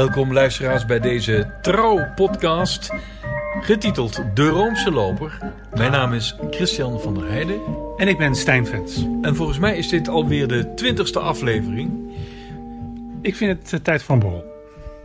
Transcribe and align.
Welkom 0.00 0.32
luisteraars 0.32 0.86
bij 0.86 1.00
deze 1.00 1.50
trouw-podcast 1.62 2.90
getiteld 3.60 4.22
De 4.34 4.48
Roomse 4.48 4.90
Loper. 4.90 5.38
Mijn 5.74 5.90
naam 5.90 6.12
is 6.12 6.36
Christian 6.50 7.00
van 7.00 7.14
der 7.14 7.28
Heijden. 7.28 7.60
En 7.96 8.08
ik 8.08 8.18
ben 8.18 8.34
Stijn 8.34 8.66
Vens. 8.66 9.06
En 9.22 9.36
volgens 9.36 9.58
mij 9.58 9.76
is 9.76 9.88
dit 9.88 10.08
alweer 10.08 10.48
de 10.48 10.74
twintigste 10.74 11.18
aflevering. 11.18 12.16
Ik 13.22 13.36
vind 13.36 13.58
het 13.58 13.72
uh, 13.72 13.80
tijd 13.80 14.02
voor 14.02 14.14
een 14.14 14.20
borrel. 14.20 14.44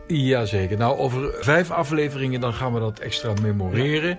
Jazeker. 0.06 0.78
Nou, 0.78 0.98
over 0.98 1.34
vijf 1.44 1.70
afleveringen 1.70 2.40
dan 2.40 2.54
gaan 2.54 2.74
we 2.74 2.80
dat 2.80 2.98
extra 2.98 3.32
memoreren. 3.42 4.18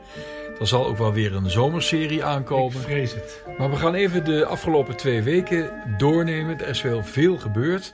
Er 0.59 0.67
zal 0.67 0.87
ook 0.87 0.97
wel 0.97 1.13
weer 1.13 1.35
een 1.35 1.49
zomerserie 1.49 2.23
aankomen. 2.23 2.77
Ik 2.77 2.83
vrees 2.83 3.13
het. 3.13 3.43
Maar 3.57 3.69
we 3.69 3.75
gaan 3.75 3.93
even 3.93 4.25
de 4.25 4.45
afgelopen 4.45 4.95
twee 4.95 5.21
weken 5.21 5.71
doornemen. 5.97 6.59
Er 6.59 6.67
is 6.67 6.81
wel 6.81 7.03
veel 7.03 7.37
gebeurd. 7.37 7.93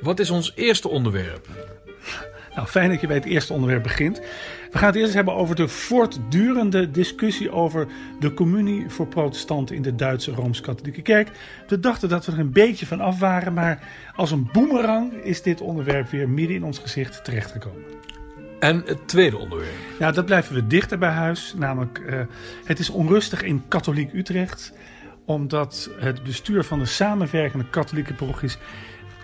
Wat 0.00 0.20
is 0.20 0.30
ons 0.30 0.52
eerste 0.54 0.88
onderwerp? 0.88 1.46
Nou, 2.54 2.66
fijn 2.66 2.90
dat 2.90 3.00
je 3.00 3.06
bij 3.06 3.16
het 3.16 3.24
eerste 3.24 3.52
onderwerp 3.52 3.82
begint. 3.82 4.20
We 4.70 4.78
gaan 4.78 4.88
het 4.88 4.96
eerst 4.96 5.14
hebben 5.14 5.34
over 5.34 5.54
de 5.54 5.68
voortdurende 5.68 6.90
discussie 6.90 7.50
over 7.50 7.86
de 8.20 8.34
communie 8.34 8.88
voor 8.88 9.06
protestanten 9.06 9.76
in 9.76 9.82
de 9.82 9.94
Duitse 9.94 10.30
Rooms-Katholieke 10.30 11.02
Kerk. 11.02 11.30
We 11.68 11.80
dachten 11.80 12.08
dat 12.08 12.26
we 12.26 12.32
er 12.32 12.38
een 12.38 12.52
beetje 12.52 12.86
van 12.86 13.00
af 13.00 13.18
waren, 13.18 13.52
maar 13.52 13.88
als 14.14 14.30
een 14.30 14.48
boemerang 14.52 15.12
is 15.12 15.42
dit 15.42 15.60
onderwerp 15.60 16.08
weer 16.08 16.28
midden 16.28 16.56
in 16.56 16.64
ons 16.64 16.78
gezicht 16.78 17.24
terechtgekomen. 17.24 17.82
En 18.60 18.82
het 18.86 19.08
tweede 19.08 19.38
onderwerp? 19.38 19.74
Ja, 19.98 20.10
dat 20.10 20.24
blijven 20.24 20.54
we 20.54 20.66
dichter 20.66 20.98
bij 20.98 21.10
huis. 21.10 21.54
Namelijk, 21.56 21.98
uh, 21.98 22.20
het 22.64 22.78
is 22.78 22.90
onrustig 22.90 23.42
in 23.42 23.62
katholiek 23.68 24.12
Utrecht. 24.12 24.72
Omdat 25.24 25.90
het 25.98 26.22
bestuur 26.22 26.64
van 26.64 26.78
de 26.78 26.84
samenwerkende 26.84 27.64
katholieke 27.70 28.14
parochies 28.14 28.58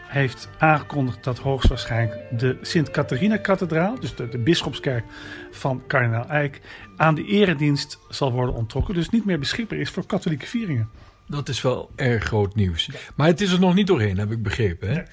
heeft 0.06 0.48
aangekondigd 0.58 1.24
dat 1.24 1.38
hoogstwaarschijnlijk 1.38 2.38
de 2.38 2.58
Sint-Catharina-kathedraal, 2.62 4.00
dus 4.00 4.14
de, 4.14 4.28
de 4.28 4.38
bisschopskerk 4.38 5.04
van 5.50 5.82
kardinaal 5.86 6.28
Eijk, 6.28 6.60
aan 6.96 7.14
de 7.14 7.24
eredienst 7.24 7.98
zal 8.08 8.32
worden 8.32 8.54
onttrokken. 8.54 8.94
Dus 8.94 9.10
niet 9.10 9.24
meer 9.24 9.38
beschikbaar 9.38 9.78
is 9.78 9.90
voor 9.90 10.06
katholieke 10.06 10.46
vieringen. 10.46 10.88
Dat 11.26 11.48
is 11.48 11.62
wel 11.62 11.90
erg 11.96 12.24
groot 12.24 12.54
nieuws. 12.54 12.90
Maar 13.14 13.26
het 13.26 13.40
is 13.40 13.52
er 13.52 13.60
nog 13.60 13.74
niet 13.74 13.86
doorheen, 13.86 14.18
heb 14.18 14.30
ik 14.30 14.42
begrepen. 14.42 14.88
Hè? 14.88 14.94
Nee. 14.94 15.04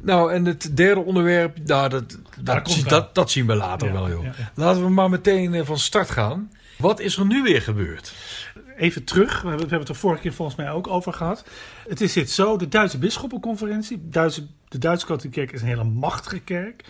Nou, 0.00 0.32
en 0.32 0.44
het 0.44 0.76
derde 0.76 1.00
onderwerp, 1.00 1.58
nou, 1.64 1.88
dat, 1.88 2.18
dat, 2.40 2.84
dat, 2.88 3.14
dat, 3.14 3.30
zien 3.30 3.46
we 3.46 3.54
later 3.54 3.86
ja, 3.86 3.92
wel, 3.92 4.08
joh. 4.08 4.24
Ja, 4.24 4.32
ja. 4.38 4.52
Laten 4.54 4.82
we 4.82 4.90
maar 4.90 5.10
meteen 5.10 5.54
eh, 5.54 5.64
van 5.64 5.78
start 5.78 6.10
gaan. 6.10 6.50
Wat 6.78 7.00
is 7.00 7.16
er 7.16 7.26
nu 7.26 7.42
weer 7.42 7.62
gebeurd? 7.62 8.14
Even 8.78 9.04
terug, 9.04 9.42
we 9.42 9.48
hebben 9.48 9.78
het 9.78 9.88
er 9.88 9.94
vorige 9.94 10.22
keer 10.22 10.32
volgens 10.32 10.56
mij 10.56 10.70
ook 10.70 10.86
over 10.88 11.12
gehad. 11.12 11.44
Het 11.88 12.00
is 12.00 12.12
dit 12.12 12.30
zo, 12.30 12.56
de 12.56 12.68
Duitse 12.68 12.98
bisschoppenconferentie, 12.98 14.08
Duitse, 14.08 14.46
de 14.68 14.78
Duitse 14.78 15.06
katholieke 15.06 15.40
kerk 15.40 15.52
is 15.52 15.60
een 15.60 15.68
hele 15.68 15.84
machtige 15.84 16.40
kerk. 16.40 16.84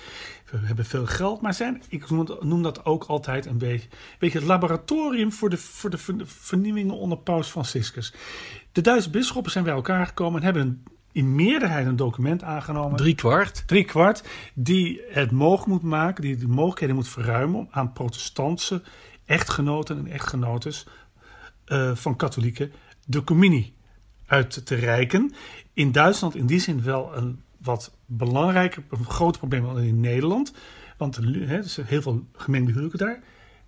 We 0.50 0.59
hebben 0.66 0.84
veel 0.84 1.06
geld, 1.06 1.41
maar 1.41 1.55
zijn, 1.55 1.83
ik 1.89 2.11
noem, 2.41 2.62
dat 2.62 2.84
ook 2.84 3.05
altijd 3.05 3.47
een 3.47 3.59
beetje, 3.59 3.89
een 3.91 4.16
beetje 4.19 4.39
het 4.39 4.47
laboratorium 4.47 5.33
voor 5.33 5.50
de, 5.50 5.56
voor 5.56 5.91
de 5.91 5.98
vernieuwingen 6.25 6.94
onder 6.94 7.19
paus 7.19 7.48
Franciscus. 7.48 8.14
De 8.72 8.81
Duitse 8.81 9.11
bisschoppen 9.11 9.53
zijn 9.53 9.64
bij 9.64 9.72
elkaar 9.72 10.06
gekomen 10.06 10.39
en 10.39 10.44
hebben 10.44 10.62
een 10.62 10.83
in 11.12 11.34
meerderheid 11.34 11.86
een 11.86 11.97
document 11.97 12.42
aangenomen. 12.42 12.97
Drie 12.97 13.14
kwart. 13.14 13.62
Drie 13.66 13.84
kwart. 13.84 14.25
Die 14.55 15.00
het 15.09 15.31
mogelijk 15.31 15.66
moet 15.66 15.91
maken, 15.91 16.22
die 16.22 16.36
de 16.36 16.48
mogelijkheden 16.48 16.94
moet 16.94 17.09
verruimen 17.09 17.59
om 17.59 17.69
aan 17.70 17.92
protestantse 17.92 18.83
echtgenoten 19.25 19.98
en 19.98 20.06
echtgenotes 20.06 20.86
uh, 21.69 21.94
van 21.94 22.16
katholieken 22.16 22.72
de 23.05 23.24
communie 23.24 23.74
uit 24.27 24.66
te 24.66 24.74
reiken. 24.74 25.33
In 25.72 25.92
Duitsland 25.92 26.34
in 26.34 26.47
die 26.47 26.60
zin 26.60 26.82
wel 26.82 27.16
een 27.16 27.42
wat 27.59 27.94
belangrijker, 28.06 28.82
een 28.91 29.04
groot 29.04 29.38
probleem 29.38 29.62
dan 29.62 29.78
in 29.78 30.00
Nederland. 30.00 30.53
Want 30.97 31.16
er 31.16 31.65
zijn 31.65 31.87
heel 31.87 32.03
veel 32.03 32.26
gemengde 32.32 32.72
huwelijken 32.72 33.06
daar. 33.06 33.20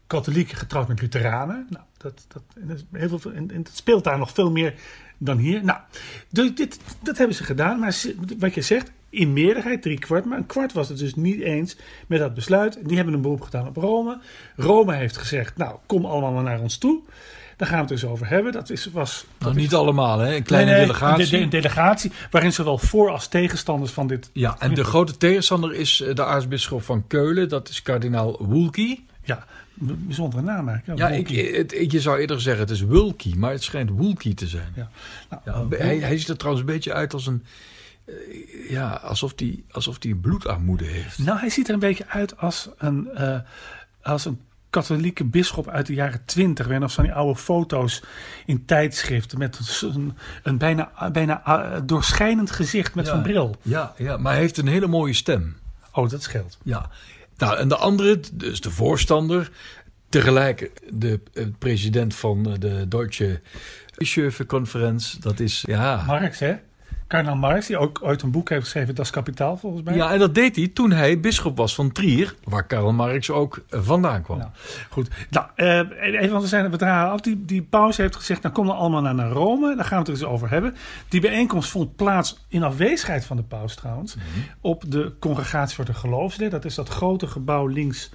Katholieken 0.06 0.56
getrouwd 0.56 0.88
met 0.88 1.00
Lutheranen. 1.00 1.66
Nou, 1.69 1.84
dat, 1.97 2.26
dat, 2.28 2.42
heel 2.92 3.19
veel, 3.19 3.32
speelt 3.72 4.04
daar 4.04 4.19
nog 4.19 4.30
veel 4.30 4.50
meer 4.50 4.74
dan 5.19 5.38
hier. 5.38 5.64
Nou, 5.64 5.80
dit, 6.30 6.80
dat 7.03 7.19
hebben 7.19 7.36
ze 7.36 7.44
gedaan. 7.44 7.78
Maar 7.78 8.03
wat 8.38 8.54
je 8.54 8.62
zegt, 8.62 8.92
in 9.08 9.32
meerderheid, 9.32 9.82
drie 9.82 9.98
kwart. 9.98 10.24
Maar 10.24 10.38
een 10.38 10.47
kwart 10.47 10.72
was 10.72 10.88
het 10.88 10.98
dus 10.98 11.14
niet 11.14 11.41
eens 11.41 11.76
met 12.06 12.19
dat 12.19 12.34
besluit. 12.34 12.78
Die 12.86 12.97
hebben 12.97 13.14
een 13.14 13.20
beroep 13.20 13.41
gedaan 13.41 13.66
op 13.66 13.76
Rome. 13.76 14.20
Rome 14.56 14.94
heeft 14.94 15.16
gezegd, 15.16 15.56
nou, 15.56 15.78
kom 15.86 16.04
allemaal 16.04 16.32
maar 16.32 16.42
naar 16.42 16.60
ons 16.60 16.78
toe. 16.78 17.03
Daar 17.60 17.69
gaan 17.69 17.78
we 17.78 17.93
het 17.93 18.00
dus 18.00 18.10
over 18.10 18.28
hebben. 18.28 18.53
Dat 18.53 18.71
is, 18.71 18.87
was, 18.87 19.25
dat 19.38 19.48
nou, 19.48 19.60
niet 19.60 19.75
allemaal, 19.75 20.19
hè? 20.19 20.37
Een 20.37 20.43
kleine 20.43 20.71
nee, 20.71 20.78
nee, 20.78 20.87
delegatie. 20.87 21.38
Een 21.38 21.43
de, 21.43 21.48
delegatie 21.48 22.12
waarin 22.31 22.53
zowel 22.53 22.78
voor- 22.78 23.10
als 23.10 23.28
tegenstanders 23.28 23.93
van 23.93 24.06
dit... 24.06 24.31
Ja, 24.32 24.56
en 24.59 24.75
de 24.75 24.84
grote 24.84 25.16
tegenstander 25.16 25.75
is 25.75 26.00
eh, 26.00 26.15
de 26.15 26.25
aartsbisschop 26.25 26.82
van 26.82 27.06
Keulen. 27.06 27.48
Dat 27.48 27.69
is 27.69 27.82
kardinaal 27.82 28.44
Woelki. 28.44 29.06
Ja, 29.25 29.44
bijzondere 29.75 30.43
naam 30.43 30.69
eigenlijk. 30.69 31.00
Ja, 31.00 31.09
ik, 31.09 31.28
het, 31.56 31.93
je 31.93 32.00
zou 32.00 32.19
eerder 32.19 32.41
zeggen 32.41 32.62
het 32.62 32.71
is 32.71 32.81
Wulki, 32.81 33.37
maar 33.37 33.50
het 33.50 33.62
schijnt 33.62 33.91
Woelki 33.91 34.34
te 34.34 34.47
zijn. 34.47 34.72
Ja. 34.77 34.91
Nou, 35.44 35.66
ja, 35.71 35.77
hij, 35.77 35.98
hij 35.98 36.19
ziet 36.19 36.28
er 36.28 36.37
trouwens 36.37 36.66
een 36.66 36.75
beetje 36.75 36.92
uit 36.92 37.12
als 37.12 37.27
een... 37.27 37.44
Uh, 38.06 38.71
ja, 38.71 38.91
alsof 38.91 39.32
hij 39.37 39.62
alsof 39.71 39.98
die 39.98 40.16
bloedarmoede 40.16 40.84
heeft. 40.84 41.19
Nou, 41.19 41.38
hij 41.38 41.50
ziet 41.50 41.69
er 41.69 41.75
een 41.75 41.81
beetje 41.81 42.06
uit 42.09 42.38
als 42.38 42.69
een, 42.78 43.09
uh, 43.19 43.38
als 44.03 44.25
een 44.25 44.41
katholieke 44.70 45.25
bisschop 45.25 45.69
uit 45.69 45.86
de 45.86 45.94
jaren 45.94 46.25
twintig. 46.25 46.66
We 46.66 46.78
nog 46.78 46.92
van 46.92 47.04
die 47.04 47.12
oude 47.12 47.41
foto's 47.41 48.03
in 48.47 48.64
tijdschriften 48.64 49.38
met 49.38 49.81
een, 49.82 50.16
een 50.42 50.58
bijna, 50.58 51.10
bijna 51.12 51.42
uh, 51.47 51.81
doorschijnend 51.84 52.50
gezicht 52.50 52.94
met 52.94 53.06
ja, 53.06 53.12
zo'n 53.12 53.22
bril. 53.22 53.56
Ja, 53.62 53.94
ja, 53.97 54.16
maar 54.16 54.32
hij 54.32 54.41
heeft 54.41 54.59
een 54.59 54.66
hele 54.66 54.86
mooie 54.86 55.14
stem. 55.14 55.56
Oh, 55.92 56.09
dat 56.09 56.22
scheelt. 56.22 56.59
Ja. 56.62 56.91
Nou, 57.36 57.56
en 57.56 57.69
de 57.69 57.76
andere, 57.76 58.20
dus 58.32 58.60
de 58.60 58.70
voorstander, 58.70 59.50
tegelijk 60.09 60.70
de 60.91 61.20
president 61.59 62.14
van 62.14 62.42
de 62.42 62.88
Deutsche 62.88 63.41
Bischofenconferentie, 63.97 65.20
dat 65.20 65.41
is, 65.41 65.64
ja... 65.66 66.04
Marx, 66.06 66.38
hè? 66.38 66.54
Kardinaal 67.10 67.37
Marx, 67.37 67.66
die 67.66 67.78
ook 67.78 67.98
ooit 68.03 68.22
een 68.22 68.31
boek 68.31 68.48
heeft 68.48 68.62
geschreven, 68.62 68.94
Das 68.94 69.10
Kapitaal 69.10 69.56
volgens 69.56 69.82
mij. 69.82 69.94
Ja, 69.94 70.12
en 70.12 70.19
dat 70.19 70.34
deed 70.34 70.56
hij 70.56 70.69
toen 70.69 70.91
hij 70.91 71.21
bisschop 71.21 71.56
was 71.56 71.75
van 71.75 71.93
Trier, 71.93 72.34
waar 72.44 72.66
Karl 72.66 72.93
Marx 72.93 73.31
ook 73.31 73.65
vandaan 73.69 74.22
kwam. 74.22 74.38
Nou, 74.38 74.50
goed, 74.91 75.09
nou, 75.31 75.47
uh, 75.56 75.78
even 76.03 76.31
want 76.31 76.43
we 76.43 76.48
zijn 76.48 76.71
we 76.71 76.76
draaien 76.76 77.10
af. 77.10 77.21
Die, 77.21 77.44
die 77.44 77.62
paus 77.62 77.97
heeft 77.97 78.16
gezegd, 78.16 78.43
nou 78.43 78.54
kom 78.54 78.66
dan 78.66 78.76
allemaal 78.76 79.00
naar, 79.00 79.15
naar 79.15 79.31
Rome, 79.31 79.76
daar 79.76 79.84
gaan 79.84 80.03
we 80.03 80.10
het 80.10 80.21
er 80.21 80.25
eens 80.25 80.32
over 80.32 80.50
hebben. 80.50 80.76
Die 81.09 81.21
bijeenkomst 81.21 81.71
vond 81.71 81.97
plaats 81.97 82.44
in 82.48 82.62
afwezigheid 82.62 83.25
van 83.25 83.37
de 83.37 83.42
paus 83.42 83.75
trouwens, 83.75 84.15
mm 84.15 84.22
-hmm. 84.32 84.42
op 84.60 84.84
de 84.87 85.12
Congregatie 85.21 85.75
voor 85.77 85.84
de 85.84 85.94
Geloofsleer. 85.94 86.50
Dat 86.50 86.65
is 86.65 86.75
dat 86.75 86.88
grote 86.88 87.27
gebouw 87.27 87.66
links 87.66 88.10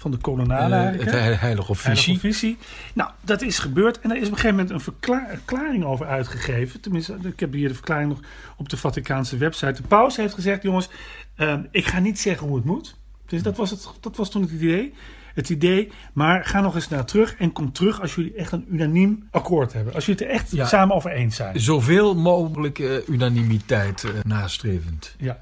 van 0.00 0.10
de 0.10 0.16
kolonade. 0.16 0.98
Uh, 0.98 1.04
het 1.04 1.40
heilige 1.40 1.70
officie. 1.70 2.14
officie. 2.14 2.58
Nou, 2.92 3.10
dat 3.20 3.42
is 3.42 3.58
gebeurd. 3.58 4.00
En 4.00 4.10
er 4.10 4.16
is 4.16 4.26
op 4.26 4.32
een 4.32 4.38
gegeven 4.38 4.56
moment 4.56 4.70
een 4.70 4.94
verklaring 4.94 5.84
over 5.84 6.06
uitgegeven. 6.06 6.80
Tenminste, 6.80 7.16
ik 7.22 7.40
heb 7.40 7.52
hier 7.52 7.68
de 7.68 7.74
verklaring 7.74 8.08
nog 8.08 8.20
op 8.56 8.68
de 8.68 8.76
Vaticaanse 8.76 9.36
website. 9.36 9.82
De 9.82 9.88
paus 9.88 10.16
heeft 10.16 10.34
gezegd, 10.34 10.62
jongens, 10.62 10.88
uh, 11.36 11.54
ik 11.70 11.86
ga 11.86 11.98
niet 11.98 12.20
zeggen 12.20 12.46
hoe 12.46 12.56
het 12.56 12.64
moet. 12.64 12.96
Dus 13.26 13.42
dat 13.42 13.56
was, 13.56 13.70
het, 13.70 13.88
dat 14.00 14.16
was 14.16 14.30
toen 14.30 14.42
het 14.42 14.50
idee. 14.50 14.94
Het 15.34 15.50
idee, 15.50 15.92
maar 16.12 16.44
ga 16.44 16.60
nog 16.60 16.74
eens 16.74 16.88
naar 16.88 17.04
terug 17.04 17.36
en 17.36 17.52
kom 17.52 17.72
terug 17.72 18.00
als 18.00 18.14
jullie 18.14 18.34
echt 18.34 18.52
een 18.52 18.66
unaniem 18.70 19.28
akkoord 19.30 19.72
hebben. 19.72 19.94
Als 19.94 20.06
jullie 20.06 20.20
het 20.20 20.30
er 20.30 20.36
echt 20.36 20.50
ja, 20.50 20.66
samen 20.66 20.96
over 20.96 21.10
eens 21.10 21.36
zijn. 21.36 21.60
Zoveel 21.60 22.14
mogelijk 22.14 22.78
uh, 22.78 23.08
unanimiteit 23.08 24.04
nastrevend. 24.22 25.14
Ja. 25.18 25.40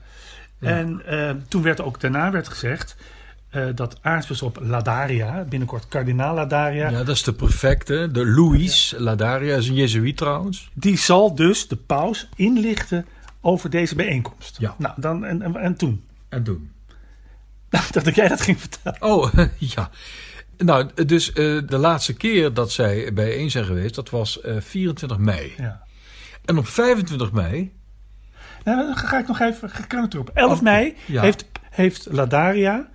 ja. 0.59 0.69
En 0.69 1.03
toen 1.49 1.63
werd 1.63 1.81
ook 1.81 2.01
daarna 2.01 2.31
werd 2.31 2.49
gezegd, 2.49 2.97
uh, 3.53 3.67
dat 3.75 3.99
aartsbisschop 4.01 4.59
Ladaria, 4.63 5.45
binnenkort 5.49 5.89
kardinaal 5.89 6.35
Ladaria. 6.35 6.91
Ja, 6.91 7.05
dat 7.05 7.17
is 7.17 7.23
de 7.23 7.33
prefecte, 7.33 8.09
de 8.13 8.27
Louis 8.27 8.91
ja. 8.91 9.01
Ladaria, 9.01 9.57
is 9.57 9.69
een 9.69 9.75
jezuïet 9.75 10.17
trouwens. 10.17 10.71
Die 10.75 10.99
zal 10.99 11.35
dus 11.35 11.69
de 11.69 11.77
paus 11.77 12.29
inlichten 12.37 13.07
over 13.41 13.71
deze 13.71 13.95
bijeenkomst. 13.95 14.57
Ja. 14.59 14.75
Nou, 14.79 14.95
dan, 14.97 15.25
en, 15.25 15.43
en, 15.43 15.57
en 15.57 15.77
toen? 15.77 16.05
En 16.29 16.43
toen? 16.43 16.71
dat 17.93 18.05
dat 18.05 18.15
jij 18.15 18.29
dat 18.29 18.41
ging 18.41 18.61
vertellen. 18.61 19.03
Oh, 19.03 19.33
ja. 19.75 19.91
Nou, 20.57 21.05
dus 21.07 21.29
uh, 21.29 21.35
de 21.67 21.79
laatste 21.79 22.15
keer 22.15 22.55
dat 22.55 22.73
zij 22.73 23.13
bijeen 23.13 23.51
zijn 23.51 23.65
geweest, 23.65 23.95
dat 23.95 24.11
was 24.11 24.39
uh, 24.45 24.61
24 24.61 25.19
mei. 25.19 25.55
Ja. 25.57 25.83
En 26.45 26.59
op 26.59 26.69
25 26.69 27.33
mei... 27.33 27.77
Nou, 28.65 28.87
dan 28.87 28.97
ga 28.97 29.19
ik 29.19 29.27
nog 29.27 29.41
even, 29.41 29.71
ga 29.71 29.85
ik 29.85 29.93
er 29.93 29.99
naartoe 29.99 30.21
op. 30.21 30.31
11 30.35 30.63
mei 30.63 30.97
ja. 31.07 31.23
heeft, 31.23 31.45
heeft 31.71 32.07
Ladaria 32.11 32.89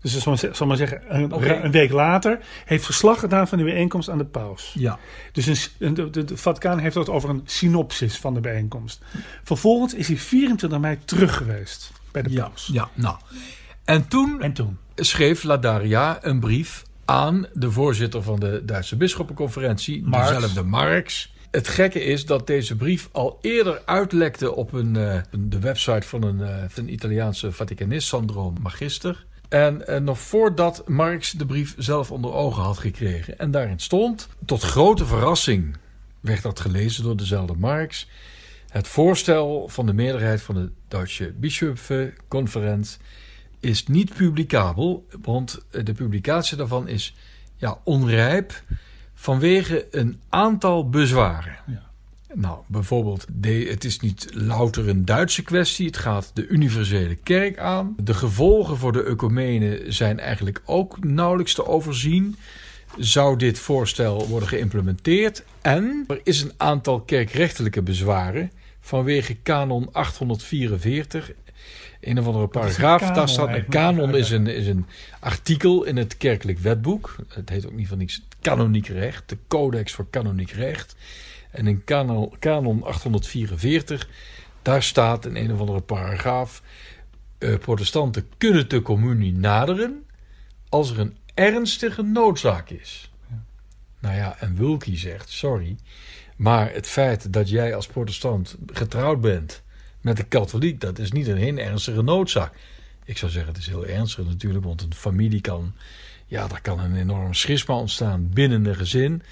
dus 0.00 0.22
zal 0.52 0.66
maar 0.66 0.76
zeggen, 0.76 1.02
een, 1.08 1.32
okay. 1.32 1.62
een, 1.62 1.70
week 1.70 1.92
later 1.92 2.38
heeft 2.64 2.84
verslag 2.84 3.20
gedaan 3.20 3.48
van 3.48 3.58
de 3.58 3.64
bijeenkomst 3.64 4.10
aan 4.10 4.18
de 4.18 4.24
paus. 4.24 4.74
Ja. 4.78 4.98
Dus 5.32 5.74
een, 5.78 5.94
de, 5.94 6.10
de, 6.10 6.24
de 6.24 6.36
Vaticaan 6.36 6.78
heeft 6.78 6.94
het 6.94 7.08
over 7.08 7.30
een 7.30 7.42
synopsis 7.44 8.18
van 8.18 8.34
de 8.34 8.40
bijeenkomst. 8.40 9.02
Vervolgens 9.42 9.94
is 9.94 10.08
hij 10.08 10.16
24 10.16 10.78
mei 10.78 10.98
terug 11.04 11.36
geweest 11.36 11.92
bij 12.12 12.22
de 12.22 12.30
ja, 12.30 12.48
paus. 12.48 12.70
Ja, 12.72 12.88
nou. 12.94 13.16
En 13.84 14.08
toen, 14.08 14.42
en 14.42 14.52
toen 14.52 14.78
schreef 14.94 15.42
Ladaria 15.42 16.18
een 16.20 16.40
brief 16.40 16.82
aan 17.04 17.46
de 17.52 17.70
voorzitter 17.70 18.22
van 18.22 18.40
de 18.40 18.62
Duitse 18.64 18.96
Bisschoppenconferentie, 18.96 20.04
Marx. 20.04 20.28
dezelfde 20.28 20.62
Marx. 20.62 21.32
Het 21.50 21.68
gekke 21.68 22.00
is 22.00 22.26
dat 22.26 22.46
deze 22.46 22.76
brief 22.76 23.08
al 23.12 23.38
eerder 23.40 23.82
uitlekte 23.84 24.54
op 24.54 24.72
een, 24.72 24.94
uh, 24.94 25.20
de 25.38 25.58
website 25.58 26.06
van 26.06 26.22
een, 26.22 26.38
uh, 26.38 26.64
van 26.68 26.82
een 26.82 26.92
Italiaanse 26.92 27.52
Vaticanist, 27.52 28.08
Sandro 28.08 28.52
Magister. 28.60 29.26
En 29.48 29.82
uh, 29.86 29.96
nog 29.96 30.18
voordat 30.18 30.88
Marx 30.88 31.32
de 31.32 31.46
brief 31.46 31.74
zelf 31.78 32.10
onder 32.10 32.32
ogen 32.32 32.62
had 32.62 32.78
gekregen. 32.78 33.38
En 33.38 33.50
daarin 33.50 33.78
stond, 33.78 34.28
tot 34.44 34.62
grote 34.62 35.06
verrassing 35.06 35.76
werd 36.20 36.42
dat 36.42 36.60
gelezen 36.60 37.02
door 37.04 37.16
dezelfde 37.16 37.54
Marx. 37.54 38.08
Het 38.68 38.88
voorstel 38.88 39.68
van 39.68 39.86
de 39.86 39.92
meerderheid 39.92 40.42
van 40.42 40.54
de 40.54 40.70
Duitse 40.88 41.32
Bischöfenconferentie 41.32 42.98
is 43.60 43.86
niet 43.86 44.14
publicabel, 44.14 45.06
want 45.22 45.64
de 45.70 45.92
publicatie 45.92 46.56
daarvan 46.56 46.88
is 46.88 47.14
ja, 47.56 47.78
onrijp 47.84 48.62
vanwege 49.14 49.86
een 49.90 50.20
aantal 50.28 50.88
bezwaren. 50.88 51.56
Ja. 51.66 51.87
Nou, 52.34 52.58
bijvoorbeeld, 52.66 53.26
het 53.42 53.84
is 53.84 54.00
niet 54.00 54.28
louter 54.32 54.88
een 54.88 55.04
Duitse 55.04 55.42
kwestie. 55.42 55.86
Het 55.86 55.96
gaat 55.96 56.30
de 56.34 56.46
universele 56.46 57.14
kerk 57.14 57.58
aan. 57.58 57.94
De 58.02 58.14
gevolgen 58.14 58.76
voor 58.76 58.92
de 58.92 59.04
ecumenen 59.04 59.92
zijn 59.92 60.20
eigenlijk 60.20 60.62
ook 60.64 61.04
nauwelijks 61.04 61.54
te 61.54 61.66
overzien. 61.66 62.36
Zou 62.96 63.36
dit 63.36 63.58
voorstel 63.58 64.26
worden 64.26 64.48
geïmplementeerd? 64.48 65.44
En 65.62 66.04
er 66.08 66.20
is 66.22 66.42
een 66.42 66.52
aantal 66.56 67.00
kerkrechtelijke 67.00 67.82
bezwaren 67.82 68.50
vanwege 68.80 69.34
kanon 69.34 69.88
844 69.92 71.32
een 72.00 72.18
of 72.18 72.26
andere 72.26 72.46
paragraaf. 72.46 73.00
Daar 73.00 73.28
staat 73.28 73.54
een 73.54 73.68
kanon 73.68 74.16
is 74.16 74.30
een, 74.30 74.46
is 74.46 74.66
een 74.66 74.86
artikel 75.20 75.84
in 75.84 75.96
het 75.96 76.16
kerkelijk 76.16 76.58
wetboek. 76.58 77.16
Het 77.28 77.48
heet 77.48 77.66
ook 77.66 77.72
niet 77.72 77.88
van 77.88 77.98
niets 77.98 78.22
kanoniek 78.40 78.86
recht, 78.86 79.28
de 79.28 79.38
codex 79.48 79.92
voor 79.92 80.06
kanoniek 80.10 80.50
recht. 80.50 80.96
En 81.50 81.66
in 81.66 81.84
kanon, 81.84 82.32
kanon 82.38 82.82
844, 82.82 84.08
daar 84.62 84.82
staat 84.82 85.26
in 85.26 85.36
een 85.36 85.52
of 85.52 85.60
andere 85.60 85.80
paragraaf: 85.80 86.62
uh, 87.38 87.58
protestanten 87.58 88.28
kunnen 88.38 88.68
de 88.68 88.82
communie 88.82 89.32
naderen 89.32 90.04
als 90.68 90.90
er 90.90 90.98
een 90.98 91.16
ernstige 91.34 92.02
noodzaak 92.02 92.70
is. 92.70 93.10
Ja. 93.28 93.42
Nou 93.98 94.16
ja, 94.16 94.36
en 94.40 94.56
Wilkie 94.56 94.98
zegt: 94.98 95.30
sorry, 95.30 95.76
maar 96.36 96.72
het 96.72 96.86
feit 96.86 97.32
dat 97.32 97.48
jij 97.48 97.74
als 97.74 97.86
protestant 97.86 98.56
getrouwd 98.66 99.20
bent 99.20 99.62
met 100.00 100.16
de 100.16 100.24
katholiek, 100.24 100.80
dat 100.80 100.98
is 100.98 101.12
niet 101.12 101.26
een 101.26 101.36
heel 101.36 101.56
ernstige 101.56 102.02
noodzaak. 102.02 102.52
Ik 103.04 103.18
zou 103.18 103.30
zeggen, 103.30 103.52
het 103.52 103.60
is 103.60 103.68
heel 103.68 103.86
ernstig 103.86 104.26
natuurlijk, 104.26 104.64
want 104.64 104.82
een 104.82 104.94
familie 104.94 105.40
kan, 105.40 105.72
ja, 106.26 106.46
daar 106.46 106.60
kan 106.60 106.80
een 106.80 106.96
enorm 106.96 107.34
schisma 107.34 107.74
ontstaan 107.74 108.28
binnen 108.28 108.64
een 108.64 108.76
gezin. 108.76 109.22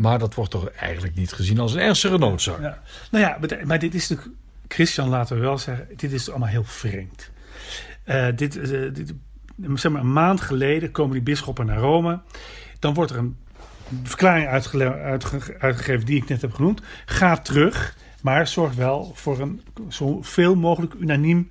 Maar 0.00 0.18
dat 0.18 0.34
wordt 0.34 0.50
toch 0.50 0.70
eigenlijk 0.70 1.14
niet 1.14 1.32
gezien 1.32 1.58
als 1.58 1.74
een 1.74 1.80
ernstige 1.80 2.18
noodzaak. 2.18 2.60
Ja. 2.60 2.82
Nou 3.10 3.24
ja, 3.24 3.64
maar 3.64 3.78
dit 3.78 3.94
is 3.94 4.08
natuurlijk, 4.08 4.36
Christian 4.68 5.08
laten 5.08 5.36
we 5.36 5.42
wel 5.42 5.58
zeggen, 5.58 5.88
dit 5.96 6.12
is 6.12 6.30
allemaal 6.30 6.48
heel 6.48 6.64
vreemd. 6.64 7.30
Dit, 8.34 8.56
uh, 8.56 8.94
dit, 8.94 9.14
zeg 9.74 9.92
maar, 9.92 10.00
een 10.00 10.12
maand 10.12 10.40
geleden 10.40 10.90
komen 10.90 11.12
die 11.12 11.22
bisschoppen 11.22 11.66
naar 11.66 11.78
Rome. 11.78 12.20
Dan 12.78 12.94
wordt 12.94 13.10
er 13.10 13.18
een 13.18 13.36
verklaring 14.02 14.46
uitgegeven 15.58 16.06
die 16.06 16.16
ik 16.16 16.28
net 16.28 16.40
heb 16.40 16.52
genoemd. 16.52 16.80
Ga 17.04 17.36
terug. 17.36 17.96
Maar 18.22 18.46
zorg 18.46 18.74
wel 18.74 19.12
voor 19.14 19.40
een 19.40 19.62
zo 19.88 20.22
veel 20.22 20.54
mogelijk 20.54 20.94
unaniem 20.94 21.50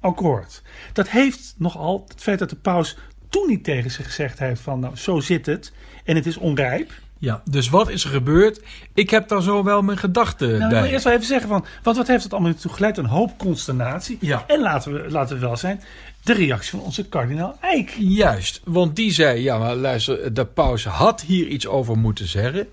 akkoord. 0.00 0.62
Dat 0.92 1.08
heeft 1.08 1.54
nogal 1.58 2.04
het 2.08 2.20
feit 2.20 2.38
dat 2.38 2.50
de 2.50 2.56
paus 2.56 2.98
toen 3.28 3.48
niet 3.48 3.64
tegen 3.64 3.90
zich 3.90 4.06
gezegd 4.06 4.38
heeft 4.38 4.60
van 4.60 4.80
nou 4.80 4.96
zo 4.96 5.20
zit 5.20 5.46
het 5.46 5.72
en 6.04 6.16
het 6.16 6.26
is 6.26 6.36
onrijp. 6.36 6.92
Ja, 7.22 7.42
dus 7.50 7.68
wat 7.68 7.88
is 7.88 8.04
er 8.04 8.10
gebeurd? 8.10 8.60
Ik 8.94 9.10
heb 9.10 9.28
daar 9.28 9.42
zo 9.42 9.64
wel 9.64 9.82
mijn 9.82 9.98
gedachten 9.98 10.58
nou, 10.58 10.70
bij. 10.70 10.78
Ik 10.78 10.84
wil 10.84 10.92
eerst 10.92 11.04
wel 11.04 11.12
even 11.12 11.26
zeggen 11.26 11.48
van, 11.48 11.64
wat, 11.82 11.96
wat 11.96 12.06
heeft 12.06 12.22
het 12.22 12.32
allemaal 12.32 12.54
toe 12.54 12.72
geleid? 12.72 12.98
Een 12.98 13.06
hoop 13.06 13.38
consternatie. 13.38 14.18
Ja. 14.20 14.44
En 14.46 14.60
laten 14.60 14.92
we, 14.92 15.10
laten 15.10 15.34
we 15.36 15.40
wel 15.40 15.56
zijn, 15.56 15.80
de 16.22 16.32
reactie 16.32 16.70
van 16.70 16.80
onze 16.80 17.08
kardinaal 17.08 17.56
Eijk. 17.60 17.94
Juist, 17.98 18.60
want 18.64 18.96
die 18.96 19.12
zei, 19.12 19.40
ja 19.40 19.58
maar 19.58 19.74
luister, 19.74 20.34
de 20.34 20.44
paus 20.44 20.84
had 20.84 21.20
hier 21.20 21.46
iets 21.46 21.66
over 21.66 21.98
moeten 21.98 22.28
zeggen. 22.28 22.68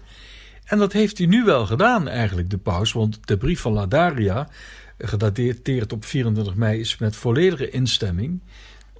En 0.65 0.77
dat 0.77 0.93
heeft 0.93 1.17
hij 1.17 1.27
nu 1.27 1.43
wel 1.43 1.65
gedaan 1.65 2.07
eigenlijk, 2.07 2.49
de 2.49 2.57
paus. 2.57 2.91
Want 2.91 3.19
de 3.27 3.37
brief 3.37 3.59
van 3.61 3.73
Ladaria, 3.73 4.47
gedateerd 4.97 5.93
op 5.93 6.05
24 6.05 6.55
mei, 6.55 6.79
is 6.79 6.97
met 6.97 7.15
volledige 7.15 7.69
instemming 7.69 8.39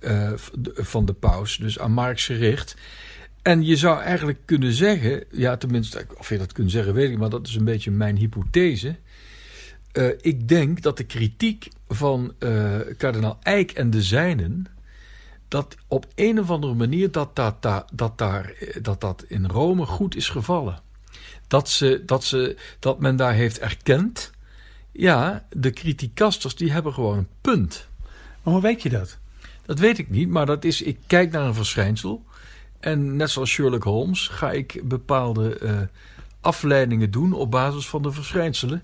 uh, 0.02 0.32
van 0.74 1.06
de 1.06 1.14
paus, 1.14 1.58
dus 1.58 1.80
aan 1.80 1.92
Marx 1.92 2.26
gericht. 2.26 2.76
En 3.42 3.66
je 3.66 3.76
zou 3.76 4.02
eigenlijk 4.02 4.40
kunnen 4.46 4.74
zeggen, 4.74 5.24
ja 5.32 5.58
tenminste, 5.58 6.06
of 6.18 6.30
je 6.30 6.38
dat 6.38 6.52
kunt 6.52 6.72
zeggen 6.72 6.94
weet 6.94 7.12
ik, 7.12 7.18
maar 7.18 7.30
dat 7.30 7.48
is 7.48 7.56
een 7.56 7.64
beetje 7.64 7.92
mijn 7.92 8.18
hypothese. 8.18 8.96
Uh, 9.94 10.10
ik 10.22 10.48
denk 10.48 10.82
dat 10.82 10.98
de 10.98 11.04
kritiek 11.04 11.68
van 11.88 12.34
uh, 12.40 12.76
kardinaal 12.98 13.38
Eijk 13.42 13.72
en 13.72 13.90
de 13.90 14.02
zijnen, 14.02 14.66
dat 15.48 15.76
op 15.88 16.06
een 16.16 16.40
of 16.40 16.50
andere 16.50 16.74
manier 16.74 17.12
dat 17.12 17.36
dat, 17.36 17.62
dat, 17.62 17.90
dat, 17.94 18.18
daar, 18.18 18.54
dat, 18.82 19.02
dat 19.02 19.26
in 19.28 19.46
Rome 19.46 19.86
goed 19.86 20.16
is 20.16 20.30
gevallen 20.30 20.82
dat, 21.50 21.70
ze, 21.70 22.04
dat, 22.06 22.24
ze, 22.24 22.58
dat 22.80 23.00
men 23.00 23.16
daar 23.16 23.34
heeft 23.34 23.60
erkend. 23.60 24.32
Ja, 24.92 25.46
de 25.50 25.72
criticasters 25.72 26.56
die 26.56 26.72
hebben 26.72 26.94
gewoon 26.94 27.18
een 27.18 27.28
punt. 27.42 27.88
Maar 28.44 28.54
hoe 28.54 28.62
weet 28.62 28.82
je 28.82 28.90
dat? 28.90 29.18
Dat 29.66 29.80
weet 29.80 29.98
ik 29.98 30.10
niet, 30.10 30.30
maar 30.30 30.46
dat 30.46 30.64
is, 30.64 30.82
ik 30.82 30.98
kijk 31.08 31.32
naar 31.32 31.46
een 31.46 31.54
verschijnsel. 31.54 32.26
En 32.80 33.16
net 33.16 33.30
zoals 33.30 33.50
Sherlock 33.50 33.84
Holmes 33.84 34.28
ga 34.28 34.52
ik 34.52 34.82
bepaalde 34.84 35.60
uh, 35.62 35.82
afleidingen 36.42 37.12
doen 37.12 37.34
op 37.34 37.52
basis 37.52 37.88
van 37.88 38.02
de 38.02 38.12
verschijnselen. 38.12 38.84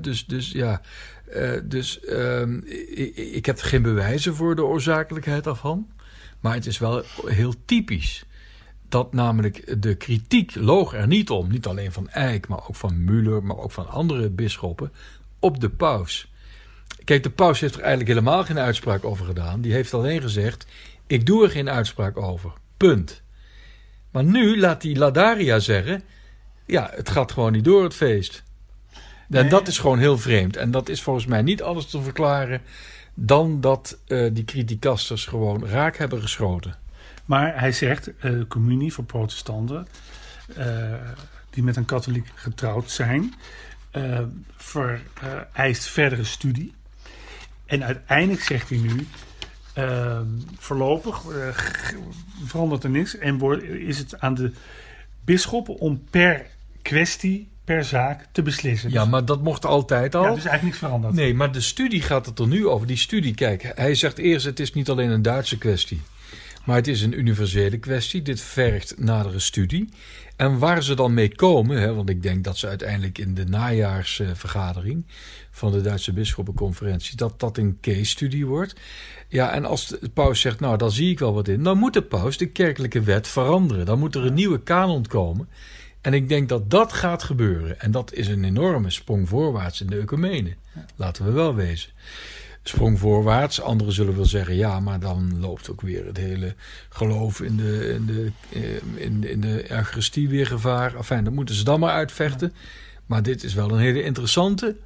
Dus, 0.00 0.26
dus 0.26 0.50
ja, 0.50 0.80
uh, 1.36 1.60
dus 1.64 2.00
uh, 2.02 2.42
ik, 2.90 3.16
ik, 3.16 3.46
heb 3.46 3.60
geen 3.60 3.82
bewijzen 3.82 4.34
voor 4.34 4.54
de 4.54 4.64
oorzakelijkheid 4.64 5.44
daarvan. 5.44 5.88
Maar 6.40 6.54
het 6.54 6.66
is 6.66 6.78
wel 6.78 7.02
heel 7.26 7.54
typisch 7.64 8.24
dat 8.88 9.12
namelijk 9.12 9.82
de 9.82 9.94
kritiek 9.94 10.54
loog 10.54 10.94
er 10.94 11.06
niet 11.06 11.30
om, 11.30 11.48
niet 11.48 11.66
alleen 11.66 11.92
van 11.92 12.08
Eijk, 12.08 12.48
maar 12.48 12.68
ook 12.68 12.76
van 12.76 13.04
Müller, 13.04 13.42
maar 13.42 13.56
ook 13.56 13.72
van 13.72 13.88
andere 13.88 14.30
bisschoppen, 14.30 14.92
op 15.38 15.60
de 15.60 15.70
paus. 15.70 16.32
Kijk, 17.04 17.22
de 17.22 17.30
paus 17.30 17.60
heeft 17.60 17.74
er 17.74 17.80
eigenlijk 17.80 18.10
helemaal 18.10 18.44
geen 18.44 18.58
uitspraak 18.58 19.04
over 19.04 19.26
gedaan. 19.26 19.60
Die 19.60 19.72
heeft 19.72 19.94
alleen 19.94 20.20
gezegd: 20.20 20.66
Ik 21.06 21.26
doe 21.26 21.44
er 21.44 21.50
geen 21.50 21.70
uitspraak 21.70 22.16
over. 22.16 22.52
Punt. 22.88 23.22
Maar 24.10 24.24
nu 24.24 24.58
laat 24.58 24.80
die 24.80 24.98
Ladaria 24.98 25.58
zeggen: 25.58 26.02
Ja, 26.66 26.90
het 26.94 27.10
gaat 27.10 27.32
gewoon 27.32 27.52
niet 27.52 27.64
door 27.64 27.82
het 27.82 27.94
feest. 27.94 28.42
En 29.30 29.48
dat 29.48 29.68
is 29.68 29.78
gewoon 29.78 29.98
heel 29.98 30.18
vreemd. 30.18 30.56
En 30.56 30.70
dat 30.70 30.88
is 30.88 31.02
volgens 31.02 31.26
mij 31.26 31.42
niet 31.42 31.62
anders 31.62 31.86
te 31.86 32.02
verklaren 32.02 32.60
dan 33.14 33.60
dat 33.60 33.98
uh, 34.06 34.30
die 34.32 34.44
criticasters 34.44 35.26
gewoon 35.26 35.66
raak 35.66 35.96
hebben 35.96 36.20
geschoten. 36.20 36.76
Maar 37.24 37.60
hij 37.60 37.72
zegt, 37.72 38.10
uh, 38.24 38.42
communie 38.48 38.92
voor 38.92 39.04
protestanten 39.04 39.86
uh, 40.58 40.94
die 41.50 41.62
met 41.62 41.76
een 41.76 41.84
katholiek 41.84 42.28
getrouwd 42.34 42.90
zijn, 42.90 43.34
vereist 44.56 45.84
verdere 45.84 46.24
studie. 46.24 46.74
En 47.66 47.84
uiteindelijk 47.84 48.42
zegt 48.42 48.68
hij 48.68 48.78
nu, 48.78 49.06
voorlopig 50.58 51.22
verandert 52.44 52.84
er 52.84 52.90
niks 52.90 53.18
en 53.18 53.38
wordt, 53.38 53.62
is 53.62 53.98
het 53.98 54.20
aan 54.20 54.34
de 54.34 54.52
bisschoppen 55.24 55.78
om 55.78 56.02
per 56.10 56.46
kwestie 56.82 57.50
per 57.64 57.84
zaak 57.84 58.26
te 58.32 58.42
beslissen. 58.42 58.90
Ja, 58.90 59.04
maar 59.04 59.24
dat 59.24 59.42
mocht 59.42 59.64
altijd 59.64 60.14
al. 60.14 60.22
Ja, 60.22 60.28
dus 60.28 60.44
eigenlijk 60.44 60.62
niks 60.62 60.78
veranderd. 60.78 61.14
Nee, 61.14 61.34
maar 61.34 61.52
de 61.52 61.60
studie 61.60 62.02
gaat 62.02 62.26
het 62.26 62.38
er 62.38 62.46
nu 62.46 62.66
over. 62.66 62.86
Die 62.86 62.96
studie, 62.96 63.34
kijk, 63.34 63.72
hij 63.74 63.94
zegt 63.94 64.18
eerst: 64.18 64.44
het 64.44 64.60
is 64.60 64.72
niet 64.72 64.88
alleen 64.88 65.10
een 65.10 65.22
Duitse 65.22 65.58
kwestie. 65.58 66.00
Maar 66.64 66.76
het 66.76 66.88
is 66.88 67.02
een 67.02 67.18
universele 67.18 67.78
kwestie. 67.78 68.22
Dit 68.22 68.40
vergt 68.40 68.98
nadere 68.98 69.38
studie. 69.38 69.88
En 70.36 70.58
waar 70.58 70.82
ze 70.82 70.94
dan 70.94 71.14
mee 71.14 71.34
komen, 71.34 71.80
hè, 71.80 71.94
want 71.94 72.08
ik 72.08 72.22
denk 72.22 72.44
dat 72.44 72.58
ze 72.58 72.68
uiteindelijk 72.68 73.18
in 73.18 73.34
de 73.34 73.44
najaarsvergadering 73.44 75.04
van 75.52 75.72
de 75.72 75.80
Duitse 75.80 76.12
Bisschoppenconferentie, 76.12 77.16
dat 77.16 77.40
dat 77.40 77.56
een 77.56 77.78
case-studie 77.80 78.46
wordt. 78.46 78.74
Ja, 79.28 79.52
en 79.52 79.64
als 79.64 79.86
de 79.86 80.08
paus 80.14 80.40
zegt, 80.40 80.60
nou, 80.60 80.76
daar 80.76 80.90
zie 80.90 81.10
ik 81.10 81.18
wel 81.18 81.34
wat 81.34 81.48
in, 81.48 81.62
dan 81.62 81.78
moet 81.78 81.92
de 81.92 82.02
paus 82.02 82.36
de 82.36 82.46
kerkelijke 82.46 83.00
wet 83.00 83.28
veranderen. 83.28 83.86
Dan 83.86 83.98
moet 83.98 84.14
er 84.14 84.26
een 84.26 84.34
nieuwe 84.34 84.62
kanon 84.62 85.06
komen. 85.06 85.48
En 86.00 86.14
ik 86.14 86.28
denk 86.28 86.48
dat 86.48 86.70
dat 86.70 86.92
gaat 86.92 87.22
gebeuren. 87.22 87.80
En 87.80 87.90
dat 87.90 88.12
is 88.12 88.28
een 88.28 88.44
enorme 88.44 88.90
sprong 88.90 89.28
voorwaarts 89.28 89.80
in 89.80 89.86
de 89.86 89.98
ecumene. 89.98 90.54
Laten 90.96 91.24
we 91.24 91.30
wel 91.30 91.54
wezen 91.54 91.90
sprong 92.62 92.98
voorwaarts. 92.98 93.60
Anderen 93.60 93.92
zullen 93.92 94.16
wel 94.16 94.24
zeggen, 94.24 94.54
ja, 94.54 94.80
maar 94.80 95.00
dan 95.00 95.40
loopt 95.40 95.70
ook 95.70 95.80
weer 95.80 96.06
het 96.06 96.16
hele 96.16 96.54
geloof 96.88 97.40
in 97.40 97.56
de, 97.56 97.88
in 97.94 98.06
de, 98.06 98.32
eh, 98.52 99.04
in 99.04 99.20
de, 99.20 99.30
in 99.30 99.40
de 99.40 99.72
Eucharistie 99.72 100.28
weer 100.28 100.46
gevaar. 100.46 100.96
Enfin, 100.96 101.24
dat 101.24 101.32
moeten 101.32 101.54
ze 101.54 101.64
dan 101.64 101.80
maar 101.80 101.92
uitvechten. 101.92 102.52
Maar 103.06 103.22
dit 103.22 103.44
is 103.44 103.54
wel 103.54 103.70
een 103.70 103.78
hele 103.78 104.02
interessante, 104.02 104.76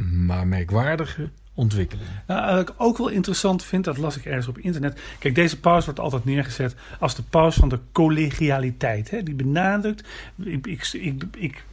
maar 0.00 0.46
merkwaardige 0.46 1.30
ontwikkeling. 1.54 2.08
Nou, 2.26 2.54
wat 2.56 2.68
ik 2.68 2.74
ook 2.76 2.98
wel 2.98 3.08
interessant 3.08 3.64
vind, 3.64 3.84
dat 3.84 3.98
las 3.98 4.16
ik 4.16 4.24
ergens 4.24 4.48
op 4.48 4.58
internet. 4.58 5.00
Kijk, 5.18 5.34
deze 5.34 5.60
paus 5.60 5.84
wordt 5.84 6.00
altijd 6.00 6.24
neergezet 6.24 6.74
als 6.98 7.14
de 7.14 7.22
paus 7.22 7.54
van 7.54 7.68
de 7.68 7.78
collegialiteit. 7.92 9.10
Hè? 9.10 9.22
Die 9.22 9.34
benadrukt, 9.34 10.08
ik, 10.44 10.66
ik, 10.66 10.92
ik, 10.92 11.24
ik 11.36 11.64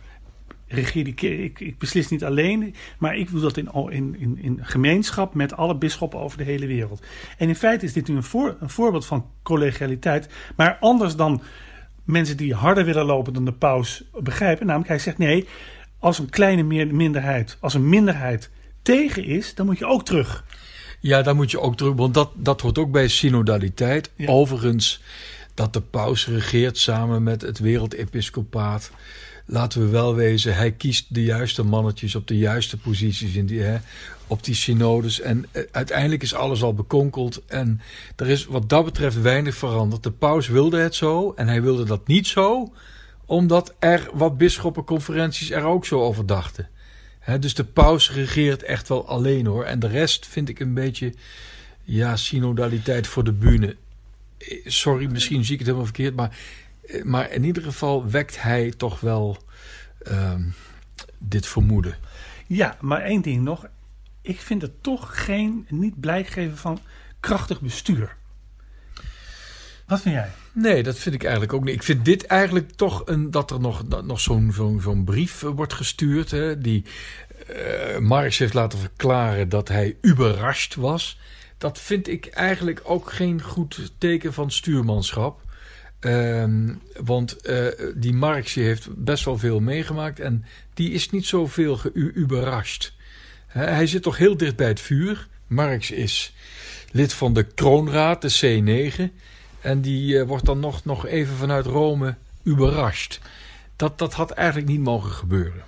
regeer 0.68 1.04
die 1.04 1.44
ik, 1.44 1.60
ik 1.60 1.78
beslis 1.78 2.08
niet 2.08 2.24
alleen, 2.24 2.76
maar 2.98 3.16
ik 3.16 3.30
doe 3.30 3.42
dat 3.42 3.58
in, 3.58 3.70
in, 3.92 4.38
in, 4.42 4.60
gemeenschap 4.62 5.34
met 5.34 5.54
alle 5.54 5.78
bisschoppen 5.78 6.20
over 6.20 6.38
de 6.38 6.44
hele 6.44 6.68
wereld. 6.68 7.04
En 7.38 7.48
in 7.48 7.56
feite 7.56 7.86
is 7.86 7.94
dit 7.94 8.08
nu 8.08 8.16
een, 8.16 8.56
een 8.60 8.70
voorbeeld 8.70 9.06
van 9.06 9.26
collegialiteit, 9.44 10.30
maar 10.56 10.78
anders 10.80 11.16
dan 11.16 11.42
mensen 12.04 12.38
die 12.38 12.54
harder 12.54 12.86
willen 12.86 13.06
lopen 13.06 13.34
dan 13.34 13.46
de 13.46 13.54
paus 13.54 14.04
begrijpen. 14.20 14.66
Namelijk, 14.66 14.90
hij 14.90 15.00
zegt 15.00 15.18
nee, 15.18 15.48
als 16.00 16.20
een 16.20 16.30
kleine 16.30 16.64
minderheid, 16.86 17.58
als 17.60 17.74
een 17.74 17.90
minderheid 17.90 18.50
tegen 18.82 19.24
is, 19.24 19.56
dan 19.56 19.66
moet 19.66 19.78
je 19.78 19.86
ook 19.86 20.06
terug. 20.06 20.46
Ja, 21.00 21.22
dan 21.22 21.36
moet 21.36 21.52
je 21.52 21.60
ook 21.60 21.78
terug, 21.78 21.94
want 21.94 22.14
dat, 22.14 22.32
dat 22.36 22.62
hoort 22.62 22.78
ook 22.78 22.92
bij 22.92 23.08
synodaliteit. 23.08 24.12
Overigens, 24.26 25.02
dat 25.54 25.74
de 25.74 25.82
paus 25.82 26.28
regeert 26.28 26.78
samen 26.78 27.24
met 27.24 27.42
het 27.42 27.60
wereldepiscopaat 27.60 28.92
laten 29.48 29.82
we 29.82 29.88
wel 29.88 30.16
wezen, 30.16 30.56
hij 30.56 30.72
kiest 30.72 31.14
de 31.14 31.24
juiste 31.24 31.64
mannetjes 31.64 32.16
op 32.16 32.28
de 32.28 32.38
juiste 32.38 32.78
posities 32.78 33.36
in 33.36 33.46
die, 33.46 33.62
hè, 33.62 33.78
op 34.28 34.44
die 34.44 34.56
synodes. 34.56 35.22
En 35.22 35.46
eh, 35.52 35.64
uiteindelijk 35.72 36.22
is 36.22 36.34
alles 36.34 36.64
al 36.64 36.74
bekonkeld. 36.74 37.42
En 37.46 37.82
er 38.16 38.30
is 38.30 38.46
wat 38.46 38.70
dat 38.70 38.86
betreft 38.86 39.22
weinig 39.22 39.56
veranderd. 39.56 40.04
De 40.04 40.12
paus 40.12 40.48
wilde 40.48 40.78
het 40.80 40.96
zo 40.96 41.34
en 41.36 41.48
hij 41.48 41.62
wilde 41.62 41.84
dat 41.84 42.08
niet 42.08 42.28
zo, 42.28 42.74
omdat 43.28 43.76
er 43.80 44.10
wat 44.14 44.38
bisschoppenconferenties 44.38 45.52
er 45.52 45.64
ook 45.64 45.86
zo 45.86 46.02
over 46.02 46.26
dachten. 46.26 46.70
dus 47.40 47.54
de 47.54 47.66
paus 47.66 48.12
regeert 48.12 48.64
echt 48.64 48.88
wel 48.88 49.08
alleen 49.08 49.46
hoor. 49.46 49.64
En 49.64 49.80
de 49.80 49.88
rest 49.88 50.28
vind 50.28 50.50
ik 50.50 50.60
een 50.60 50.74
beetje, 50.74 51.14
ja, 51.84 52.16
synodaliteit 52.16 53.08
voor 53.08 53.24
de 53.24 53.34
bühne. 53.34 53.76
Eh, 54.38 54.58
sorry, 54.66 55.12
misschien 55.12 55.44
zie 55.44 55.54
ik 55.54 55.60
het 55.60 55.68
helemaal 55.68 55.94
verkeerd, 55.94 56.16
maar 56.16 56.38
eh, 56.88 57.04
maar 57.04 57.32
in 57.32 57.44
ieder 57.44 57.64
geval 57.64 58.10
wekt 58.10 58.42
hij 58.42 58.74
toch 58.78 59.00
wel 59.00 59.38
ehm, 60.04 60.42
dit 61.18 61.48
vermoeden. 61.48 61.98
Ja, 62.48 62.78
maar 62.82 63.02
één 63.02 63.22
ding 63.22 63.44
nog. 63.44 63.68
Ik 64.22 64.40
vind 64.40 64.62
het 64.62 64.84
toch 64.84 65.26
geen, 65.26 65.66
niet 65.70 66.00
blijk 66.00 66.28
geven 66.28 66.58
van 66.58 66.80
krachtig 67.20 67.62
bestuur. 67.62 68.16
Wat 69.86 70.02
vind 70.02 70.16
jij? 70.16 70.32
Nee, 70.60 70.84
dat 70.84 70.98
vind 70.98 71.16
ik 71.16 71.24
eigenlijk 71.24 71.54
ook 71.54 71.64
niet. 71.64 71.74
Ik 71.74 71.84
vind 71.84 72.06
dit 72.06 72.26
eigenlijk 72.26 72.72
toch 72.72 73.02
een, 73.06 73.32
dat 73.32 73.52
er 73.52 73.60
nog, 73.60 73.84
nog 74.04 74.20
zo'n 74.20 75.04
brief 75.06 75.44
eh, 75.44 75.50
wordt 75.50 75.74
gestuurd. 75.74 76.32
Hè, 76.32 76.62
die 76.62 76.84
uh, 77.50 77.98
Marx 77.98 78.38
heeft 78.38 78.54
laten 78.54 78.80
verklaren 78.80 79.50
dat 79.50 79.68
hij 79.68 79.98
überrascht 80.06 80.76
was. 80.76 81.20
Dat 81.58 81.80
vind 81.80 82.08
ik 82.08 82.26
eigenlijk 82.26 82.82
ook 82.84 83.12
geen 83.12 83.42
goed 83.42 83.92
teken 83.98 84.34
van 84.34 84.52
stuurmanschap. 84.52 85.42
Ehm, 86.00 86.74
want 87.04 87.50
uh, 87.50 87.68
die 87.96 88.14
Marx 88.14 88.54
heeft 88.54 89.04
best 89.04 89.26
wel 89.26 89.38
veel 89.38 89.60
meegemaakt 89.60 90.20
en 90.20 90.46
die 90.74 90.92
is 90.92 91.10
niet 91.10 91.26
zoveel 91.26 91.78
geüberrascht. 91.78 92.94
Hij 93.48 93.88
zit 93.88 94.02
toch 94.02 94.18
heel 94.18 94.38
dicht 94.38 94.56
bij 94.56 94.68
het 94.68 94.82
vuur. 94.82 95.28
Marx 95.48 95.92
is 95.92 96.34
lid 96.92 97.14
van 97.14 97.34
de 97.34 97.44
Kroonraad, 97.44 98.22
de 98.22 98.60
C9. 99.02 99.14
En 99.68 99.82
die 99.82 100.14
uh, 100.14 100.24
wordt 100.24 100.46
dan 100.46 100.60
nog, 100.60 100.86
nog 100.86 101.06
even 101.06 101.36
vanuit 101.36 101.66
Rome 101.66 102.16
überrascht. 102.46 103.20
Dat, 103.76 103.98
dat 103.98 104.14
had 104.14 104.32
eigenlijk 104.32 104.68
niet 104.68 104.80
mogen 104.80 105.12
gebeuren. 105.12 105.64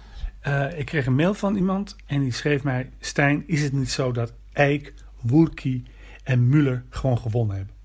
Uh, 0.47 0.79
ik 0.79 0.85
kreeg 0.85 1.05
een 1.05 1.15
mail 1.15 1.33
van 1.33 1.55
iemand 1.55 1.95
en 2.05 2.21
die 2.21 2.33
schreef 2.33 2.63
mij... 2.63 2.89
Stijn, 2.99 3.43
is 3.47 3.61
het 3.61 3.73
niet 3.73 3.91
zo 3.91 4.11
dat 4.11 4.33
Eijk, 4.53 4.93
Woelki 5.21 5.83
en 6.23 6.47
Muller 6.47 6.83
gewoon 6.89 7.17
gewonnen 7.17 7.55
hebben? 7.55 7.75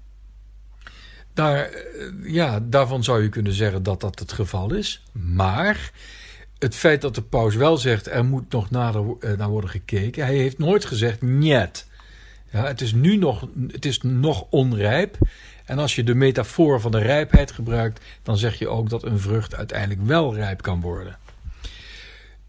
Daar, 1.33 1.65
eh, 1.65 2.33
ja, 2.33 2.61
daarvan 2.61 3.05
zou 3.05 3.23
je 3.23 3.29
kunnen 3.29 3.53
zeggen 3.53 3.83
dat 3.83 4.01
dat 4.01 4.19
het 4.19 4.33
geval 4.33 4.75
is. 4.75 5.03
Maar 5.13 5.93
het 6.59 6.75
feit 6.75 7.01
dat 7.01 7.15
de 7.15 7.23
paus 7.23 7.55
wel 7.55 7.77
zegt 7.77 8.11
er 8.11 8.25
moet 8.25 8.53
nog 8.53 8.71
nader 8.71 9.17
eh, 9.21 9.33
naar 9.33 9.49
worden 9.49 9.71
gekeken. 9.71 10.25
Hij 10.25 10.37
heeft 10.37 10.59
nooit 10.59 10.85
gezegd 10.85 11.23
niet. 11.23 11.87
Ja, 12.51 12.67
het 12.67 12.81
is 12.81 12.93
nu 12.93 13.17
nog, 13.17 13.49
het 13.69 13.85
is 13.85 14.01
nog 14.03 14.47
onrijp. 14.51 15.19
En 15.65 15.79
als 15.79 15.95
je 15.95 16.05
de 16.05 16.15
metafoor 16.15 16.81
van 16.81 16.91
de 16.91 16.99
rijpheid 16.99 17.53
gebruikt, 17.53 18.05
dan 18.23 18.37
zeg 18.37 18.59
je 18.59 18.69
ook 18.69 18.89
dat 18.89 19.03
een 19.03 19.21
vrucht 19.21 19.55
uiteindelijk 19.55 20.03
wel 20.03 20.35
rijp 20.35 20.63
kan 20.63 20.81
worden. 20.81 21.19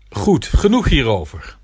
Goed, 0.10 0.45
genoeg 0.45 0.89
hierover. 0.89 1.57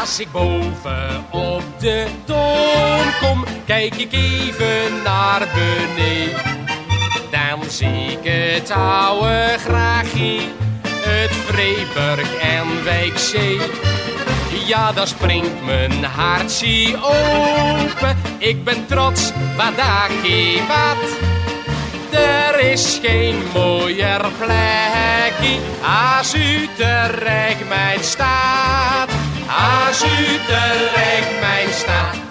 Als 0.00 0.20
ik 0.20 0.32
boven 0.32 1.24
op 1.30 1.62
de 1.78 2.06
toon 2.24 3.12
kom, 3.20 3.44
kijk 3.66 3.94
ik 3.94 4.12
even 4.12 5.02
naar 5.04 5.48
beneden. 5.54 6.58
Dan 7.30 7.70
zie 7.70 8.18
ik 8.18 8.18
het 8.22 8.70
oude 8.70 9.54
graagje, 9.58 10.40
het 10.88 11.30
Vreeburg 11.30 12.40
en 12.40 12.84
Wijkzee. 12.84 13.58
Ja, 14.50 14.92
dan 14.92 15.06
springt 15.06 15.64
mijn 15.64 16.04
hartje 16.04 16.96
open. 16.96 18.16
Ik 18.38 18.64
ben 18.64 18.86
trots, 18.86 19.32
ik 20.22 20.62
wat. 20.68 21.30
Er 22.20 22.60
is 22.60 22.98
geen 23.02 23.36
mooier 23.54 24.20
plekje 24.38 25.58
als 26.16 26.34
Utrecht 26.34 27.68
mijn 27.68 28.04
staat. 28.04 29.10
Als 29.86 30.02
Utrecht 30.02 31.40
mijn 31.40 31.68
stad. 31.72 32.30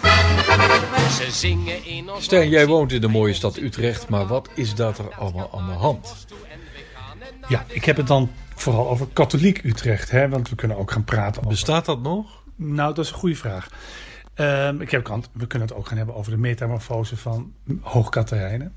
Ze 1.17 1.31
zingen 1.31 1.85
in 1.85 2.11
ons... 2.11 2.23
Stijn, 2.23 2.49
jij 2.49 2.67
woont 2.67 2.91
in 2.91 3.01
de 3.01 3.07
mooie 3.07 3.33
stad 3.33 3.57
Utrecht, 3.57 4.09
maar 4.09 4.27
wat 4.27 4.49
is 4.55 4.75
dat 4.75 4.97
er 4.97 5.15
allemaal 5.17 5.49
aan 5.53 5.67
de 5.67 5.73
hand? 5.73 6.27
Ja, 7.49 7.65
ik 7.67 7.85
heb 7.85 7.97
het 7.97 8.07
dan 8.07 8.31
vooral 8.55 8.89
over 8.89 9.07
katholiek 9.13 9.63
Utrecht, 9.63 10.11
hè, 10.11 10.29
want 10.29 10.49
we 10.49 10.55
kunnen 10.55 10.77
ook 10.77 10.91
gaan 10.91 11.03
praten 11.03 11.37
over... 11.37 11.51
Bestaat 11.51 11.85
dat 11.85 12.01
nog? 12.01 12.43
Nou, 12.55 12.93
dat 12.93 13.05
is 13.05 13.11
een 13.11 13.17
goede 13.17 13.35
vraag. 13.35 13.69
Um, 14.35 14.81
ik 14.81 14.91
heb 14.91 15.03
kant, 15.03 15.29
we 15.33 15.47
kunnen 15.47 15.67
het 15.67 15.77
ook 15.77 15.87
gaan 15.87 15.97
hebben 15.97 16.15
over 16.15 16.31
de 16.31 16.37
metamorfose 16.37 17.17
van 17.17 17.53
Hoogkaterijnen. 17.81 18.73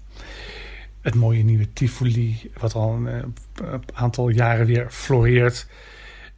Het 1.01 1.15
mooie 1.15 1.45
nieuwe 1.45 1.73
Tivoli, 1.73 2.51
wat 2.61 2.75
al 2.75 2.93
een, 2.93 3.07
een 3.07 3.35
eh, 3.65 3.75
aantal 3.93 4.29
jaren 4.29 4.67
weer 4.67 4.91
floreert. 4.91 5.67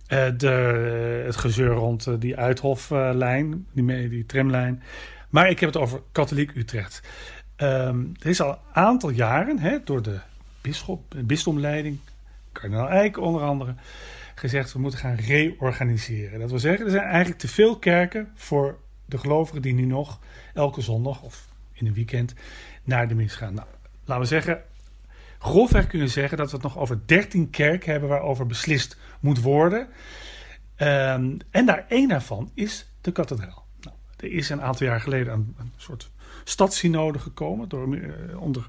Eh, 0.07 0.27
de, 0.37 1.23
het 1.25 1.37
gezeur 1.37 1.75
rond 1.75 2.07
eh, 2.07 2.15
die 2.19 2.37
Uithoflijn, 2.37 3.67
die, 3.73 4.09
die 4.09 4.27
tramlijn. 4.27 4.83
Maar 5.31 5.51
ik 5.51 5.61
heb 5.61 5.73
het 5.73 5.83
over 5.83 6.03
katholiek 6.13 6.55
Utrecht. 6.55 7.03
Um, 7.57 8.13
er 8.21 8.29
is 8.29 8.41
al 8.41 8.51
een 8.51 8.59
aantal 8.73 9.11
jaren 9.11 9.59
hè, 9.59 9.79
door 9.85 10.03
de 10.03 10.19
bisschop, 10.61 11.15
bisdomleiding, 11.25 11.99
kardinaal 12.55 12.89
Eijk 12.89 13.19
onder 13.19 13.43
andere, 13.43 13.75
gezegd 14.35 14.73
we 14.73 14.79
moeten 14.79 14.99
gaan 14.99 15.15
reorganiseren. 15.15 16.41
Dat 16.41 16.51
wil 16.51 16.59
zeggen, 16.59 16.85
er 16.85 16.91
zijn 16.91 17.05
eigenlijk 17.05 17.39
te 17.39 17.49
veel 17.49 17.79
kerken 17.79 18.33
voor 18.35 18.79
de 19.05 19.19
gelovigen 19.19 19.63
die 19.63 19.75
nu 19.75 19.85
nog 19.85 20.21
elke 20.55 20.81
zondag 20.81 21.23
of 21.23 21.49
in 21.73 21.87
een 21.87 21.95
weekend 21.95 22.35
naar 22.85 23.09
de 23.09 23.15
mis 23.15 23.35
gaan. 23.35 23.55
Nou, 23.55 23.67
laten 24.05 24.23
we 24.23 24.29
zeggen, 24.29 24.63
grofweg 25.39 25.87
kunnen 25.87 26.09
zeggen 26.09 26.37
dat 26.37 26.51
we 26.51 26.57
het 26.57 26.63
nog 26.63 26.79
over 26.79 27.01
13 27.07 27.51
kerken 27.51 27.91
hebben 27.91 28.09
waarover 28.09 28.47
beslist 28.47 28.97
moet 29.21 29.41
worden. 29.41 29.89
Um, 30.79 31.39
en 31.51 31.67
daar 31.67 31.85
één 31.89 32.09
daarvan 32.09 32.51
is 32.55 32.91
de 33.01 33.13
kathedraal. 33.13 33.67
Nou, 33.81 33.97
er 34.17 34.33
is 34.33 34.49
een 34.49 34.63
aantal 34.63 34.87
jaar 34.87 35.01
geleden 35.01 35.33
een, 35.33 35.55
een 35.59 35.73
soort 35.77 36.11
stadssynode 36.45 37.19
gekomen 37.19 37.69
door, 37.69 37.95
uh, 37.95 38.41
onder 38.41 38.69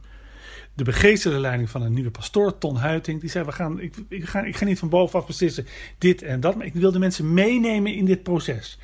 de 0.75 0.83
begeesterde 0.83 1.39
leiding 1.39 1.69
van 1.69 1.81
een 1.81 1.93
nieuwe 1.93 2.11
pastoor, 2.11 2.57
Ton 2.57 2.75
Huiting. 2.75 3.21
Die 3.21 3.29
zei, 3.29 3.45
we 3.45 3.51
gaan, 3.51 3.79
ik, 3.79 3.95
ik, 4.09 4.25
ga, 4.25 4.43
ik 4.43 4.55
ga 4.55 4.65
niet 4.65 4.79
van 4.79 4.89
bovenaf 4.89 5.25
beslissen 5.25 5.67
dit 5.97 6.21
en 6.21 6.39
dat, 6.39 6.55
maar 6.55 6.65
ik 6.65 6.73
wil 6.73 6.91
de 6.91 6.99
mensen 6.99 7.33
meenemen 7.33 7.93
in 7.93 8.05
dit 8.05 8.23
proces. 8.23 8.77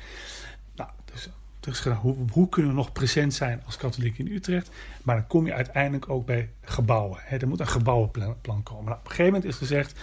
Dus 1.62 1.84
hoe, 1.84 2.16
hoe, 2.30 2.48
kunnen 2.48 2.70
we 2.70 2.76
nog 2.76 2.92
present 2.92 3.34
zijn 3.34 3.62
als 3.64 3.76
katholiek 3.76 4.18
in 4.18 4.26
Utrecht? 4.26 4.70
Maar 5.02 5.16
dan 5.16 5.26
kom 5.26 5.46
je 5.46 5.52
uiteindelijk 5.52 6.08
ook 6.08 6.26
bij 6.26 6.50
gebouwen. 6.62 7.18
Hè. 7.22 7.36
Er 7.36 7.48
moet 7.48 7.60
een 7.60 7.66
gebouwenplan 7.66 8.62
komen. 8.62 8.84
Nou, 8.84 8.96
op 8.96 9.04
een 9.04 9.10
gegeven 9.10 9.24
moment 9.24 9.44
is 9.44 9.56
gezegd: 9.56 10.00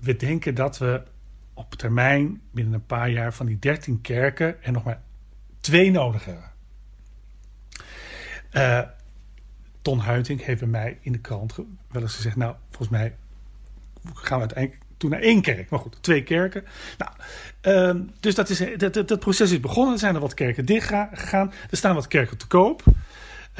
we 0.00 0.16
denken 0.16 0.54
dat 0.54 0.78
we 0.78 1.02
op 1.54 1.74
termijn, 1.74 2.40
binnen 2.50 2.74
een 2.74 2.86
paar 2.86 3.10
jaar, 3.10 3.34
van 3.34 3.46
die 3.46 3.58
13 3.58 4.00
kerken 4.00 4.62
er 4.62 4.72
nog 4.72 4.84
maar 4.84 5.02
twee 5.60 5.90
nodig 5.90 6.24
hebben. 6.24 6.50
Uh, 8.52 8.80
Ton 9.82 9.98
Huiting 9.98 10.44
heeft 10.44 10.60
bij 10.60 10.68
mij 10.68 10.98
in 11.00 11.12
de 11.12 11.18
krant 11.18 11.54
wel 11.90 12.02
eens 12.02 12.14
gezegd: 12.14 12.36
Nou, 12.36 12.54
volgens 12.68 12.88
mij 12.88 13.14
gaan 14.02 14.38
we 14.38 14.44
uiteindelijk 14.44 14.82
toen 14.96 15.10
naar 15.10 15.20
één 15.20 15.42
kerk. 15.42 15.70
Maar 15.70 15.78
goed, 15.78 15.98
twee 16.00 16.22
kerken. 16.22 16.64
Nou, 16.98 17.12
uh, 17.96 18.04
dus 18.20 18.34
dat, 18.34 18.48
is, 18.48 18.62
dat, 18.76 18.94
dat, 18.94 19.20
proces 19.20 19.50
is 19.50 19.60
begonnen. 19.60 19.92
Er 19.92 19.98
zijn 19.98 20.14
er 20.14 20.20
wat 20.20 20.34
kerken 20.34 20.64
dicht 20.64 20.86
gegaan. 21.12 21.52
Er 21.70 21.76
staan 21.76 21.94
wat 21.94 22.08
kerken 22.08 22.36
te 22.36 22.46
koop. 22.46 22.82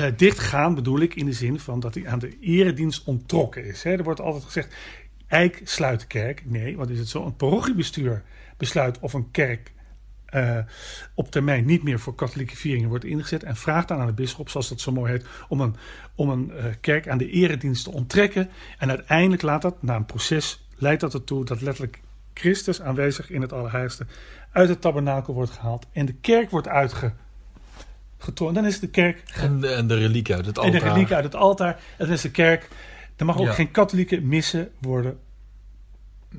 Uh, 0.01 0.07
dichtgaan 0.17 0.75
bedoel 0.75 1.01
ik 1.01 1.15
in 1.15 1.27
de 1.27 1.33
zin 1.33 1.61
van 1.61 1.81
dat 1.81 1.95
hij 1.95 2.09
aan 2.09 2.19
de 2.19 2.39
eredienst 2.41 3.05
ontrokken 3.05 3.65
is. 3.65 3.83
Hè. 3.83 3.91
Er 3.91 4.03
wordt 4.03 4.21
altijd 4.21 4.45
gezegd, 4.45 4.75
Eik 5.29 5.61
sluit 5.65 6.01
de 6.01 6.07
kerk. 6.07 6.43
Nee, 6.45 6.77
wat 6.77 6.91
is 6.91 6.99
het 6.99 7.09
zo? 7.09 7.25
Een 7.25 7.37
parochiebestuur 7.37 8.23
besluit 8.57 8.99
of 8.99 9.13
een 9.13 9.31
kerk 9.31 9.73
uh, 10.35 10.59
op 11.15 11.31
termijn 11.31 11.65
niet 11.65 11.83
meer 11.83 11.99
voor 11.99 12.15
katholieke 12.15 12.57
vieringen 12.57 12.89
wordt 12.89 13.05
ingezet. 13.05 13.43
En 13.43 13.57
vraagt 13.57 13.89
dan 13.89 14.01
aan 14.01 14.07
de 14.07 14.13
bisschop, 14.13 14.49
zoals 14.49 14.69
dat 14.69 14.81
zo 14.81 14.93
mooi 14.93 15.13
heet, 15.13 15.27
om 15.49 15.61
een, 15.61 15.77
om 16.15 16.31
een 16.31 16.53
uh, 16.55 16.65
kerk 16.81 17.09
aan 17.09 17.19
de 17.19 17.31
eredienst 17.31 17.85
te 17.85 17.93
onttrekken. 17.93 18.51
En 18.79 18.89
uiteindelijk 18.89 19.43
laat 19.43 19.63
dat, 19.63 19.83
na 19.83 19.97
een 19.97 20.07
proces, 20.07 20.67
leidt 20.77 21.01
dat 21.01 21.15
ertoe 21.15 21.45
dat 21.45 21.61
letterlijk 21.61 22.01
Christus 22.35 22.81
aanwezig 22.81 23.31
in 23.31 23.41
het 23.41 23.53
Allerheiligste 23.53 24.07
uit 24.53 24.69
het 24.69 24.81
tabernakel 24.81 25.35
wordt 25.35 25.51
gehaald. 25.51 25.87
En 25.93 26.07
de 26.07 26.15
kerk 26.15 26.51
wordt 26.51 26.69
uitgetrokken. 26.69 28.55
Dan 28.55 28.67
is 28.67 28.81
de 28.81 28.89
kerk. 28.89 29.23
En 29.35 29.61
de, 29.61 29.69
en 29.69 29.87
de 29.87 29.97
reliek 29.97 30.31
uit 30.31 30.47
het 30.47 30.59
altaar. 30.59 30.75
En 30.75 30.79
de 30.79 30.93
reliek 30.93 31.13
uit 31.13 31.25
het 31.25 31.35
altaar. 31.35 31.81
En 31.97 32.05
dan 32.05 32.15
is 32.15 32.21
de 32.21 32.31
kerk. 32.31 32.69
Er 33.17 33.25
mag 33.25 33.39
ook 33.39 33.55
geen 33.55 33.71
katholieke 33.71 34.21
missen 34.21 34.71
worden 34.79 35.19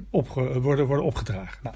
opge, 0.10 0.62
worden, 0.62 0.86
worden 0.86 1.06
opgedragen. 1.06 1.60
Nou, 1.64 1.76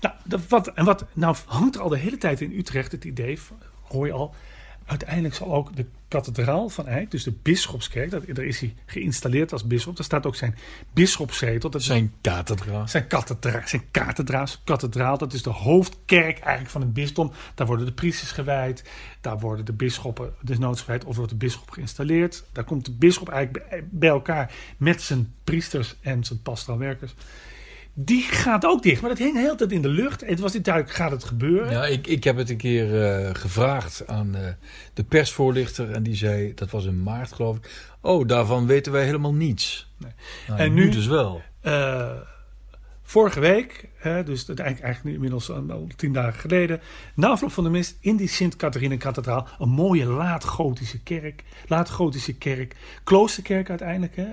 nou, 0.00 0.42
wat, 0.48 0.66
en 0.66 0.84
wat 0.84 1.04
nou 1.12 1.36
hangt 1.46 1.74
er 1.74 1.80
al 1.80 1.88
de 1.88 1.98
hele 1.98 2.18
tijd 2.18 2.40
in 2.40 2.52
Utrecht 2.52 2.92
het 2.92 3.04
idee, 3.04 3.38
hoor 3.82 4.06
je 4.06 4.12
al, 4.12 4.34
uiteindelijk 4.90 5.34
zal 5.34 5.54
ook 5.54 5.76
de 5.76 5.86
kathedraal 6.08 6.68
van 6.68 6.86
Eijk, 6.86 7.10
dus 7.10 7.24
de 7.24 7.32
bisschopskerk, 7.42 8.10
dat, 8.10 8.24
daar 8.26 8.44
is 8.44 8.60
hij 8.60 8.74
geïnstalleerd 8.86 9.52
als 9.52 9.66
bisschop. 9.66 9.96
Daar 9.96 10.04
staat 10.04 10.26
ook 10.26 10.36
zijn 10.36 10.56
bisschopszetel. 10.92 11.70
Dat 11.70 11.82
zijn 11.82 12.12
kathedraal. 12.20 12.88
Zijn 12.88 13.06
kathedraal, 13.06 13.62
zijn 13.64 13.82
kathedraal, 13.90 14.46
kathedraal. 14.64 15.18
Dat 15.18 15.32
is 15.32 15.42
de 15.42 15.50
hoofdkerk 15.50 16.38
eigenlijk 16.38 16.70
van 16.70 16.80
het 16.80 16.92
bisdom. 16.92 17.32
Daar 17.54 17.66
worden 17.66 17.86
de 17.86 17.92
priesters 17.92 18.32
gewijd. 18.32 18.84
Daar 19.20 19.38
worden 19.38 19.64
de 19.64 19.72
bisschoppen 19.72 20.34
desnoods 20.40 20.80
gewijd. 20.80 21.04
Of 21.04 21.16
wordt 21.16 21.30
de 21.30 21.36
bisschop 21.36 21.70
geïnstalleerd. 21.70 22.44
Daar 22.52 22.64
komt 22.64 22.84
de 22.84 22.92
bisschop 22.92 23.28
eigenlijk 23.28 23.84
bij 23.90 24.08
elkaar 24.08 24.52
met 24.76 25.02
zijn 25.02 25.34
priesters 25.44 25.96
en 26.00 26.24
zijn 26.24 26.42
pastoraal 26.42 26.78
werkers. 26.78 27.14
Die 27.94 28.22
gaat 28.22 28.64
ook 28.64 28.82
dicht. 28.82 29.00
Maar 29.00 29.10
dat 29.10 29.18
hing 29.18 29.32
de 29.32 29.40
hele 29.40 29.54
tijd 29.54 29.72
in 29.72 29.82
de 29.82 29.88
lucht. 29.88 30.26
Het 30.26 30.40
was 30.40 30.52
niet 30.52 30.64
duidelijk, 30.64 30.94
gaat 30.94 31.10
het 31.10 31.24
gebeuren? 31.24 31.70
Ja, 31.70 31.86
ik, 31.86 32.06
ik 32.06 32.24
heb 32.24 32.36
het 32.36 32.50
een 32.50 32.56
keer 32.56 33.18
uh, 33.24 33.30
gevraagd 33.32 34.06
aan 34.06 34.36
uh, 34.36 34.46
de 34.94 35.04
persvoorlichter. 35.04 35.90
En 35.90 36.02
die 36.02 36.14
zei, 36.14 36.54
dat 36.54 36.70
was 36.70 36.84
in 36.84 37.02
maart 37.02 37.32
geloof 37.32 37.56
ik. 37.56 37.90
Oh, 38.00 38.28
daarvan 38.28 38.66
weten 38.66 38.92
wij 38.92 39.04
helemaal 39.04 39.34
niets. 39.34 39.92
Nee. 39.98 40.12
Nou, 40.48 40.60
en 40.60 40.74
nu, 40.74 40.84
nu 40.84 40.90
dus 40.90 41.06
wel. 41.06 41.42
Uh, 41.62 42.10
vorige 43.02 43.40
week, 43.40 43.88
hè, 43.96 44.22
dus 44.22 44.48
eigenlijk, 44.48 44.80
eigenlijk 44.80 45.14
inmiddels 45.14 45.50
al 45.50 45.86
tien 45.96 46.12
dagen 46.12 46.40
geleden, 46.40 46.80
na 47.14 47.28
afloop 47.28 47.52
van 47.52 47.64
de 47.64 47.70
mist 47.70 47.96
in 48.00 48.16
die 48.16 48.28
Sint-Catharina-kathedraal, 48.28 49.48
een 49.58 49.68
mooie 49.68 50.04
laat-gotische 50.04 51.02
kerk, 51.02 51.42
laat-gotische 51.66 52.34
kerk, 52.34 52.76
kloosterkerk 53.04 53.68
uiteindelijk, 53.68 54.16
hè, 54.16 54.28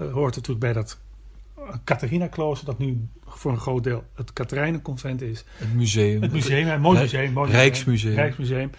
uh, 0.00 0.12
hoort 0.12 0.34
natuurlijk 0.34 0.60
bij 0.60 0.72
dat 0.72 0.98
Catharina-klooster, 1.84 2.66
dat 2.66 2.78
nu 2.78 3.08
voor 3.26 3.52
een 3.52 3.58
groot 3.58 3.84
deel 3.84 4.04
het 4.14 4.32
Catharijnenconvent 4.32 5.22
is. 5.22 5.44
Het 5.56 5.74
museum. 5.74 6.22
Het 6.22 6.32
museum, 6.32 6.68
een 6.68 6.80
mooi 6.80 6.98
museum. 6.98 7.32
Mooi 7.32 7.50
Rijksmuseum. 7.50 8.14
Rijksmuseum. 8.14 8.70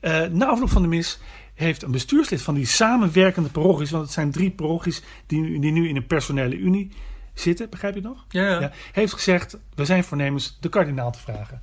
Uh, 0.00 0.26
na 0.26 0.46
afloop 0.46 0.70
van 0.70 0.82
de 0.82 0.88
mis 0.88 1.20
heeft 1.54 1.82
een 1.82 1.90
bestuurslid 1.90 2.42
van 2.42 2.54
die 2.54 2.66
samenwerkende 2.66 3.48
parochies, 3.48 3.90
want 3.90 4.04
het 4.04 4.12
zijn 4.12 4.30
drie 4.30 4.50
parochies 4.50 5.02
die, 5.26 5.60
die 5.60 5.72
nu 5.72 5.88
in 5.88 5.96
een 5.96 6.06
personele 6.06 6.56
unie 6.56 6.92
zitten, 7.34 7.70
begrijp 7.70 7.94
je 7.94 8.00
nog? 8.00 8.24
Ja, 8.28 8.48
ja. 8.48 8.60
ja, 8.60 8.72
heeft 8.92 9.12
gezegd, 9.12 9.58
we 9.74 9.84
zijn 9.84 10.04
voornemens 10.04 10.56
de 10.60 10.68
kardinaal 10.68 11.12
te 11.12 11.18
vragen 11.18 11.62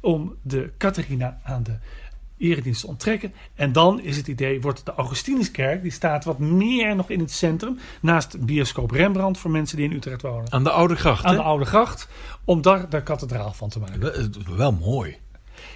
om 0.00 0.36
de 0.42 0.72
Catharina 0.78 1.40
aan 1.42 1.62
de 1.62 1.78
eredienst 2.40 2.84
onttrekken. 2.84 3.32
En 3.54 3.72
dan 3.72 4.00
is 4.00 4.16
het 4.16 4.28
idee, 4.28 4.60
wordt 4.60 4.86
de 4.86 4.94
Augustinuskerk, 4.94 5.82
die 5.82 5.92
staat 5.92 6.24
wat 6.24 6.38
meer 6.38 6.96
nog 6.96 7.10
in 7.10 7.20
het 7.20 7.30
centrum, 7.30 7.78
naast 8.00 8.46
bioscoop 8.46 8.90
Rembrandt 8.90 9.38
voor 9.38 9.50
mensen 9.50 9.76
die 9.76 9.88
in 9.88 9.96
Utrecht 9.96 10.22
wonen. 10.22 10.52
Aan 10.52 10.64
de 10.64 10.70
Oude 10.70 10.96
Gracht. 10.96 11.24
Aan 11.24 11.34
de 11.34 11.42
Oude 11.42 11.64
Gracht, 11.64 12.08
om 12.44 12.62
daar 12.62 12.88
de 12.88 13.02
kathedraal 13.02 13.52
van 13.52 13.68
te 13.68 13.78
maken. 13.78 14.00
Wel, 14.00 14.56
wel 14.56 14.72
mooi. 14.72 15.16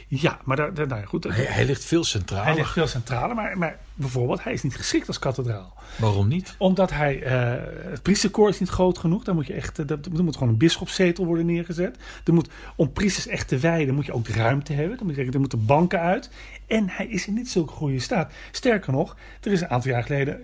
Ja, 0.06 0.38
maar 0.44 0.56
daar, 0.56 0.75
daar, 0.75 0.87
nou 0.87 1.04
goed, 1.04 1.25
hij, 1.25 1.44
hij, 1.44 1.64
ligt 1.64 1.84
veel 1.84 2.04
centraler. 2.04 2.44
Hij 2.44 2.54
ligt 2.54 2.73
veel 2.73 2.87
centraler, 2.87 3.37
maar, 3.37 3.58
maar 3.58 3.78
bijvoorbeeld, 3.94 4.44
hij 4.44 4.52
is 4.52 4.62
niet 4.62 4.76
geschikt 4.76 5.06
als 5.06 5.18
kathedraal. 5.18 5.75
Waarom 5.96 6.28
niet? 6.28 6.54
Omdat 6.58 6.90
hij, 6.90 7.23
uh, 7.23 7.62
het 7.90 8.02
priesterkoor 8.02 8.49
is 8.49 8.60
niet 8.60 8.69
groot 8.69 8.99
genoeg. 8.99 9.25
Dan 9.25 9.34
moet 9.34 9.47
je 9.47 9.52
echt, 9.52 9.78
uh, 9.78 9.90
er 9.90 10.25
moet 10.25 10.34
gewoon 10.34 10.49
een 10.49 10.56
bischopszetel 10.56 11.26
worden 11.26 11.47
neergezet. 11.47 11.97
Er 12.25 12.34
moet, 12.34 12.49
om 12.76 12.93
priesters 12.93 13.26
echt 13.26 13.49
te 13.49 13.58
wijden, 13.58 13.95
moet 13.95 14.06
je 14.06 14.12
ook 14.12 14.28
ruimte 14.28 14.73
hebben. 14.73 14.97
Dan 14.97 15.06
moet 15.06 15.17
je 15.17 15.23
zeggen, 15.23 15.34
er 15.34 15.40
moeten 15.40 15.67
banken 15.67 16.00
uit. 16.00 16.30
En 16.67 16.89
hij 16.89 17.07
is 17.07 17.27
in 17.27 17.35
niet 17.35 17.50
zulke 17.50 17.73
goede 17.73 17.99
staat. 17.99 18.33
Sterker 18.50 18.93
nog, 18.93 19.17
er 19.41 19.53
is 19.53 19.61
een 19.61 19.69
aantal 19.69 19.91
jaar 19.91 20.03
geleden 20.03 20.41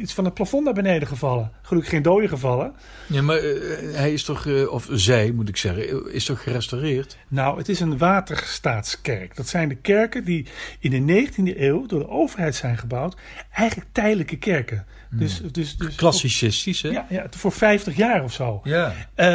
iets 0.00 0.14
van 0.14 0.24
het 0.24 0.34
plafond 0.34 0.64
naar 0.64 0.74
beneden 0.74 1.08
gevallen. 1.08 1.52
Gelukkig 1.62 1.90
geen 1.90 2.02
doden 2.02 2.28
gevallen. 2.28 2.74
Ja, 3.06 3.22
maar 3.22 3.44
uh, 3.44 3.96
hij 3.96 4.12
is 4.12 4.24
toch, 4.24 4.44
uh, 4.44 4.72
of 4.72 4.88
zij 4.90 5.30
moet 5.30 5.48
ik 5.48 5.56
zeggen, 5.56 6.12
is 6.12 6.24
toch 6.24 6.42
gerestaureerd? 6.42 7.16
Nou, 7.28 7.58
het 7.58 7.68
is 7.68 7.80
een 7.80 7.98
waterstaatskerk. 7.98 9.36
Dat 9.36 9.48
zijn 9.48 9.68
de 9.68 9.74
kerken 9.74 10.24
die 10.24 10.46
in 10.78 11.06
de 11.06 11.26
19e 11.26 11.58
eeuw 11.58 11.86
door 11.86 11.98
de 11.98 12.08
overheid 12.08 12.54
zijn 12.54 12.78
gebouwd. 12.78 13.16
Eigenlijk 13.50 13.88
tijdelijke 13.92 14.36
kerken. 14.36 14.86
Hmm. 15.10 15.18
Dus, 15.18 15.40
dus, 15.52 15.76
dus 15.76 15.94
Klassicistisch, 15.94 16.82
hè? 16.82 16.88
Ja, 16.88 17.06
ja, 17.08 17.26
voor 17.30 17.52
50 17.52 17.96
jaar 17.96 18.24
of 18.24 18.32
zo. 18.32 18.60
Ja. 18.64 18.94
Uh, 19.16 19.26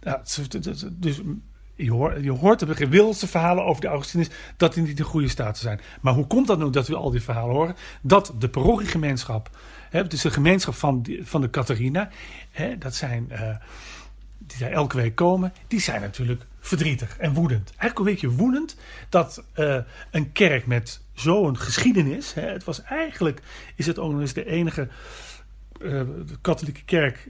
nou, 0.00 0.20
dus 0.92 1.20
je 1.78 1.90
hoort, 1.90 2.24
je 2.24 2.30
hoort 2.30 2.58
de 2.58 2.74
gewildste 2.74 3.26
verhalen 3.26 3.64
over 3.64 3.80
de 3.80 3.88
Augustinus 3.88 4.30
dat 4.56 4.74
die 4.74 4.82
niet 4.82 4.98
in 4.98 5.04
goede 5.04 5.28
staat 5.28 5.58
zijn. 5.58 5.80
Maar 6.00 6.14
hoe 6.14 6.26
komt 6.26 6.46
dat 6.46 6.58
nu 6.58 6.70
dat 6.70 6.88
we 6.88 6.96
al 6.96 7.10
die 7.10 7.22
verhalen 7.22 7.54
horen? 7.54 7.76
Dat 8.02 8.34
de 8.38 8.48
parochiegemeenschap 8.48 9.50
Hè, 9.90 10.06
dus 10.06 10.22
de 10.22 10.30
gemeenschap 10.30 10.74
van, 10.74 11.06
van 11.20 11.40
de 11.40 11.50
Catharina, 11.50 12.10
hè, 12.50 12.78
dat 12.78 12.94
zijn, 12.94 13.28
uh, 13.32 13.56
die 14.38 14.58
daar 14.58 14.70
elke 14.70 14.96
week 14.96 15.14
komen, 15.14 15.52
die 15.66 15.80
zijn 15.80 16.00
natuurlijk 16.00 16.46
verdrietig 16.60 17.18
en 17.18 17.34
woedend. 17.34 17.68
Eigenlijk 17.68 17.98
een 17.98 18.04
beetje 18.04 18.36
woedend 18.36 18.76
dat 19.08 19.44
uh, 19.56 19.78
een 20.10 20.32
kerk 20.32 20.66
met 20.66 21.00
zo'n 21.14 21.58
geschiedenis, 21.58 22.34
hè, 22.34 22.46
het 22.46 22.64
was 22.64 22.82
eigenlijk, 22.82 23.40
is 23.74 23.86
het 23.86 23.98
ook 23.98 24.12
nog 24.12 24.20
eens 24.20 24.32
de 24.32 24.46
enige 24.46 24.88
uh, 25.80 26.02
katholieke 26.40 26.84
kerk 26.84 27.28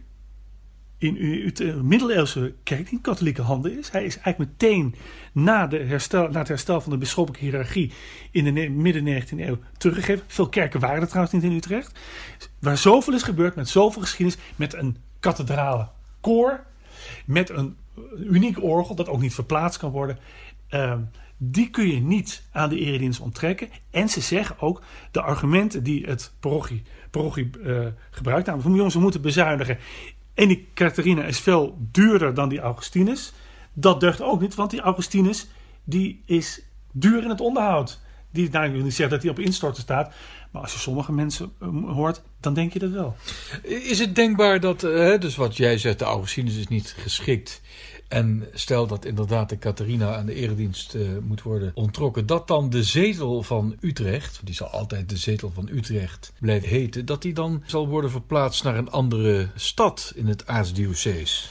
in 0.99 1.15
de 1.55 1.81
middeleeuwse 1.83 2.55
kerk 2.63 2.91
in 2.91 3.01
katholieke 3.01 3.43
handen 3.43 3.79
is. 3.79 3.91
Hij 3.91 4.05
is 4.05 4.19
eigenlijk 4.19 4.53
meteen 4.61 4.95
na, 5.33 5.67
de 5.67 5.79
herstel, 5.79 6.29
na 6.29 6.39
het 6.39 6.49
herstel 6.49 6.81
van 6.81 6.93
de 6.93 6.99
bisschoppelijke 6.99 7.47
hiërarchie 7.47 7.93
in 8.31 8.45
de 8.45 8.69
midden 8.69 9.23
19e 9.23 9.39
eeuw 9.39 9.59
teruggegeven. 9.77 10.25
Veel 10.27 10.49
kerken 10.49 10.81
waren 10.81 11.01
er 11.01 11.09
trouwens 11.09 11.35
niet 11.35 11.43
in 11.43 11.57
Utrecht. 11.57 11.99
Waar 12.59 12.79
zoveel 12.79 13.15
is 13.15 13.23
gebeurd, 13.23 13.55
met 13.55 13.69
zoveel 13.69 14.03
geschiedenis, 14.03 14.43
met 14.57 14.75
een 14.75 14.97
kathedrale 15.21 15.89
koor, 16.21 16.65
met 17.27 17.51
een 17.51 17.77
uniek 18.17 18.63
orgel 18.63 18.95
dat 18.95 19.09
ook 19.09 19.21
niet 19.21 19.35
verplaatst 19.35 19.79
kan 19.79 19.91
worden. 19.91 20.19
Uh, 20.71 20.95
die 21.37 21.71
kun 21.71 21.89
je 21.89 22.01
niet 22.01 22.43
aan 22.53 22.69
de 22.69 22.79
eredienst 22.79 23.21
onttrekken. 23.21 23.69
En 23.91 24.09
ze 24.09 24.21
zeggen 24.21 24.61
ook 24.61 24.83
de 25.11 25.23
argumenten 25.23 25.83
die 25.83 26.07
het 26.07 26.33
parochie, 26.41 26.83
parochie 27.11 27.51
uh, 27.59 27.87
gebruikt. 28.11 28.47
Namelijk, 28.47 28.75
jongens, 28.75 28.95
we 28.95 29.01
moeten 29.01 29.21
bezuinigen. 29.21 29.79
En 30.39 30.49
die 30.49 30.69
Catharina 30.75 31.25
is 31.25 31.41
veel 31.41 31.79
duurder 31.93 32.35
dan 32.35 32.49
die 32.49 32.61
Augustinus. 32.61 33.33
Dat 33.73 34.01
deugt 34.01 34.21
ook 34.21 34.41
niet, 34.41 34.55
want 34.55 34.71
die 34.71 34.81
Augustinus 34.81 35.47
die 35.85 36.23
is 36.27 36.63
duur 36.93 37.23
in 37.23 37.29
het 37.29 37.41
onderhoud. 37.41 38.01
Die, 38.31 38.51
nou, 38.51 38.67
ik 38.67 38.73
wil 38.73 38.83
niet 38.83 38.95
zeggen 38.95 39.15
dat 39.15 39.23
hij 39.23 39.31
op 39.31 39.39
instorten 39.39 39.83
staat. 39.83 40.15
Maar 40.51 40.63
als 40.63 40.73
je 40.73 40.79
sommige 40.79 41.13
mensen 41.13 41.53
eh, 41.61 41.69
hoort, 41.87 42.23
dan 42.41 42.55
denk 42.55 42.73
je 42.73 42.79
dat 42.79 42.91
wel. 42.91 43.17
Is 43.63 43.99
het 43.99 44.15
denkbaar 44.15 44.61
dat, 44.61 44.85
uh, 44.85 45.19
dus 45.19 45.37
wat 45.37 45.57
jij 45.57 45.79
zegt, 45.79 45.99
de 45.99 46.05
Augustinus 46.05 46.57
is 46.57 46.69
niet 46.69 46.95
geschikt. 46.99 47.61
En 48.09 48.49
stel 48.53 48.87
dat 48.87 49.05
inderdaad 49.05 49.49
de 49.49 49.59
Catharina 49.59 50.17
aan 50.17 50.27
de 50.27 50.35
eredienst 50.35 50.95
uh, 50.95 51.09
moet 51.23 51.43
worden 51.43 51.71
ontrokken, 51.75 52.27
dat 52.27 52.49
dan 52.49 52.71
de 52.71 52.83
zetel 52.83 53.43
van 53.43 53.77
Utrecht, 53.81 54.41
die 54.45 54.55
zal 54.55 54.67
altijd 54.67 55.09
de 55.09 55.17
zetel 55.17 55.51
van 55.55 55.69
Utrecht 55.73 56.33
blijven 56.41 56.69
heten, 56.69 57.07
dat 57.07 57.23
die 57.23 57.33
dan 57.33 57.63
zal 57.67 57.89
worden 57.89 58.11
verplaatst 58.11 58.65
naar 58.65 58.77
een 58.77 58.91
andere 58.91 59.49
stad 59.55 60.13
in 60.15 60.27
het 60.27 60.47
aartsdiocees. 60.47 61.51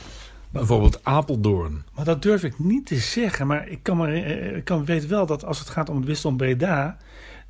Bijvoorbeeld 0.49 1.03
Apeldoorn. 1.03 1.83
Maar 1.93 2.05
dat 2.05 2.21
durf 2.21 2.43
ik 2.43 2.59
niet 2.59 2.85
te 2.85 2.95
zeggen. 2.95 3.47
Maar 3.47 3.67
ik 3.67 3.83
kan, 3.83 3.97
maar, 3.97 4.13
ik 4.55 4.63
kan 4.63 4.85
weet 4.85 5.07
wel 5.07 5.25
dat 5.25 5.45
als 5.45 5.59
het 5.59 5.69
gaat 5.69 5.89
om 5.89 5.95
het 5.95 6.05
bisdom 6.05 6.37
Breda... 6.37 6.97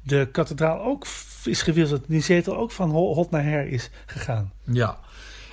de 0.02 0.28
kathedraal 0.32 0.82
ook 0.82 1.06
is 1.44 1.62
gewisseld. 1.62 2.04
Die 2.08 2.22
zetel 2.22 2.58
ook 2.58 2.72
van 2.72 2.90
hot 2.90 3.32
naar 3.32 3.44
her 3.44 3.68
is 3.68 3.90
gegaan. 4.06 4.52
Ja. 4.64 5.00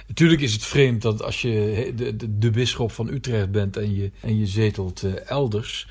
Natuurlijk 0.07 0.41
is 0.41 0.53
het 0.53 0.65
vreemd 0.65 1.03
dat 1.03 1.23
als 1.23 1.43
je 1.43 1.93
de, 1.97 2.17
de, 2.17 2.39
de 2.39 2.51
bisschop 2.51 2.93
van 2.93 3.09
Utrecht 3.09 3.51
bent 3.51 3.77
en 3.77 3.95
je, 3.95 4.11
en 4.21 4.39
je 4.39 4.47
zetelt 4.47 5.03
uh, 5.03 5.31
elders. 5.31 5.89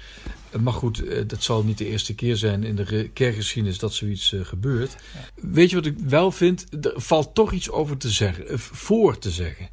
Maar 0.62 0.74
goed, 0.74 1.04
uh, 1.04 1.28
dat 1.28 1.44
zal 1.44 1.64
niet 1.64 1.78
de 1.78 1.88
eerste 1.88 2.16
keer 2.16 2.36
zijn 2.36 2.64
in 2.64 2.76
de 2.76 3.10
kerkgeschiedenis 3.14 3.80
dat 3.80 3.94
zoiets 3.94 4.32
uh, 4.32 4.46
gebeurt. 4.46 4.96
Weet 5.36 5.70
je 5.70 5.76
wat 5.76 5.86
ik 5.86 5.98
wel 5.98 6.32
vind? 6.32 6.86
Er 6.86 6.94
valt 6.96 7.36
toch 7.36 7.52
iets 7.52 7.72
over 7.72 7.98
te 7.98 8.10
zeggen, 8.10 8.60
voor 8.60 9.18
te 9.18 9.32
zeggen. 9.32 9.70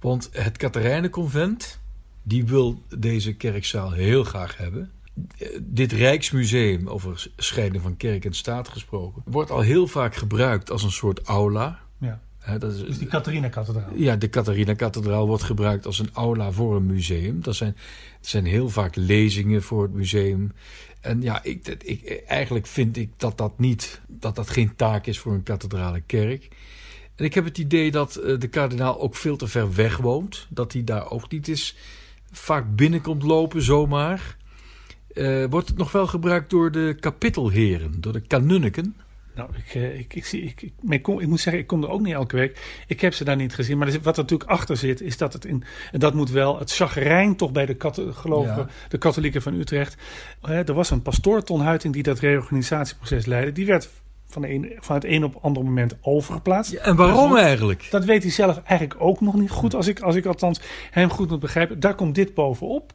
Want 0.00 0.28
het 0.32 0.56
Katharijnenconvent, 0.56 1.80
die 2.22 2.44
wil 2.44 2.82
deze 2.98 3.32
kerkzaal 3.32 3.92
heel 3.92 4.24
graag 4.24 4.56
hebben. 4.56 4.90
Dit 5.60 5.92
Rijksmuseum, 5.92 6.88
over 6.88 7.30
scheiding 7.36 7.82
van 7.82 7.96
kerk 7.96 8.24
en 8.24 8.34
staat 8.34 8.68
gesproken, 8.68 9.22
wordt 9.24 9.50
al 9.50 9.60
heel 9.60 9.86
vaak 9.86 10.14
gebruikt 10.14 10.70
als 10.70 10.82
een 10.82 10.92
soort 10.92 11.22
aula. 11.22 11.80
Ja 11.98 12.20
dat 12.58 12.72
is, 12.72 12.84
dus 12.84 12.98
die 12.98 13.08
Catharina-kathedraal? 13.08 13.94
Ja, 13.94 14.16
de 14.16 14.30
Catharina-kathedraal 14.30 15.26
wordt 15.26 15.42
gebruikt 15.42 15.86
als 15.86 15.98
een 15.98 16.10
aula 16.12 16.52
voor 16.52 16.76
een 16.76 16.86
museum. 16.86 17.42
Dat 17.42 17.54
zijn, 17.54 17.76
dat 18.20 18.28
zijn 18.28 18.44
heel 18.44 18.68
vaak 18.68 18.96
lezingen 18.96 19.62
voor 19.62 19.82
het 19.82 19.92
museum. 19.92 20.52
En 21.00 21.22
ja, 21.22 21.42
ik, 21.42 21.66
ik, 21.68 22.22
eigenlijk 22.26 22.66
vind 22.66 22.96
ik 22.96 23.10
dat 23.16 23.38
dat 23.38 23.58
niet, 23.58 24.00
dat 24.06 24.34
dat 24.34 24.50
geen 24.50 24.76
taak 24.76 25.06
is 25.06 25.18
voor 25.18 25.32
een 25.32 25.42
kathedrale 25.42 26.00
kerk. 26.00 26.48
En 27.14 27.24
ik 27.24 27.34
heb 27.34 27.44
het 27.44 27.58
idee 27.58 27.90
dat 27.90 28.16
eh, 28.16 28.38
de 28.38 28.48
kardinaal 28.48 29.00
ook 29.00 29.16
veel 29.16 29.36
te 29.36 29.46
ver 29.46 29.74
weg 29.74 29.96
woont. 29.96 30.46
Dat 30.50 30.72
hij 30.72 30.84
daar 30.84 31.10
ook 31.10 31.30
niet 31.30 31.48
eens 31.48 31.76
vaak 32.30 32.76
binnenkomt 32.76 33.22
lopen 33.22 33.62
zomaar. 33.62 34.36
Uh, 35.14 35.44
wordt 35.50 35.68
het 35.68 35.76
nog 35.76 35.92
wel 35.92 36.06
gebruikt 36.06 36.50
door 36.50 36.70
de 36.70 36.96
kapittelheren, 37.00 38.00
door 38.00 38.12
de 38.12 38.20
kanunniken? 38.20 38.96
Nou, 39.34 39.50
ik, 39.56 39.74
eh, 39.74 39.98
ik, 39.98 40.14
ik, 40.14 40.26
zie, 40.26 40.42
ik, 40.42 40.62
ik, 40.62 40.72
ik, 40.88 41.26
moet 41.26 41.40
zeggen, 41.40 41.62
ik 41.62 41.66
kom 41.66 41.82
er 41.82 41.90
ook 41.90 42.00
niet 42.00 42.14
elke 42.14 42.36
week. 42.36 42.82
Ik 42.86 43.00
heb 43.00 43.14
ze 43.14 43.24
daar 43.24 43.36
niet 43.36 43.54
gezien. 43.54 43.78
Maar 43.78 43.90
wat 44.02 44.16
er 44.16 44.22
natuurlijk 44.22 44.50
achter 44.50 44.76
zit, 44.76 45.00
is 45.00 45.16
dat 45.16 45.32
het 45.32 45.44
in. 45.44 45.64
En 45.92 46.00
dat 46.00 46.14
moet 46.14 46.30
wel 46.30 46.58
het 46.58 46.72
chagrijn 46.72 47.36
toch 47.36 47.52
bij 47.52 47.66
de, 47.66 47.74
kat, 47.74 48.02
gelovigen, 48.10 48.70
de 48.88 48.98
katholieken 48.98 49.42
van 49.42 49.54
Utrecht. 49.54 49.96
er 50.42 50.74
was 50.74 50.90
een 50.90 51.02
pastoor, 51.02 51.42
Ton 51.42 51.60
Huiting, 51.60 51.94
die 51.94 52.02
dat 52.02 52.18
reorganisatieproces 52.18 53.26
leidde. 53.26 53.52
Die 53.52 53.66
werd 53.66 53.88
van, 54.32 54.44
een, 54.44 54.72
van 54.78 54.94
het 54.94 55.04
een 55.04 55.24
op 55.24 55.34
het 55.34 55.42
andere 55.42 55.66
moment 55.66 55.94
overgeplaatst. 56.00 56.72
en 56.72 56.96
waarom 56.96 57.36
eigenlijk? 57.36 57.86
Dat 57.90 58.04
weet 58.04 58.22
hij 58.22 58.32
zelf 58.32 58.62
eigenlijk 58.64 59.00
ook 59.00 59.20
nog 59.20 59.34
niet 59.34 59.50
goed. 59.50 59.74
Als 59.74 59.86
ik, 59.86 60.00
als 60.00 60.14
ik 60.14 60.26
althans 60.26 60.60
hem 60.90 61.10
goed 61.10 61.30
moet 61.30 61.40
begrijpen. 61.40 61.80
Daar 61.80 61.94
komt 61.94 62.14
dit 62.14 62.34
bovenop. 62.34 62.92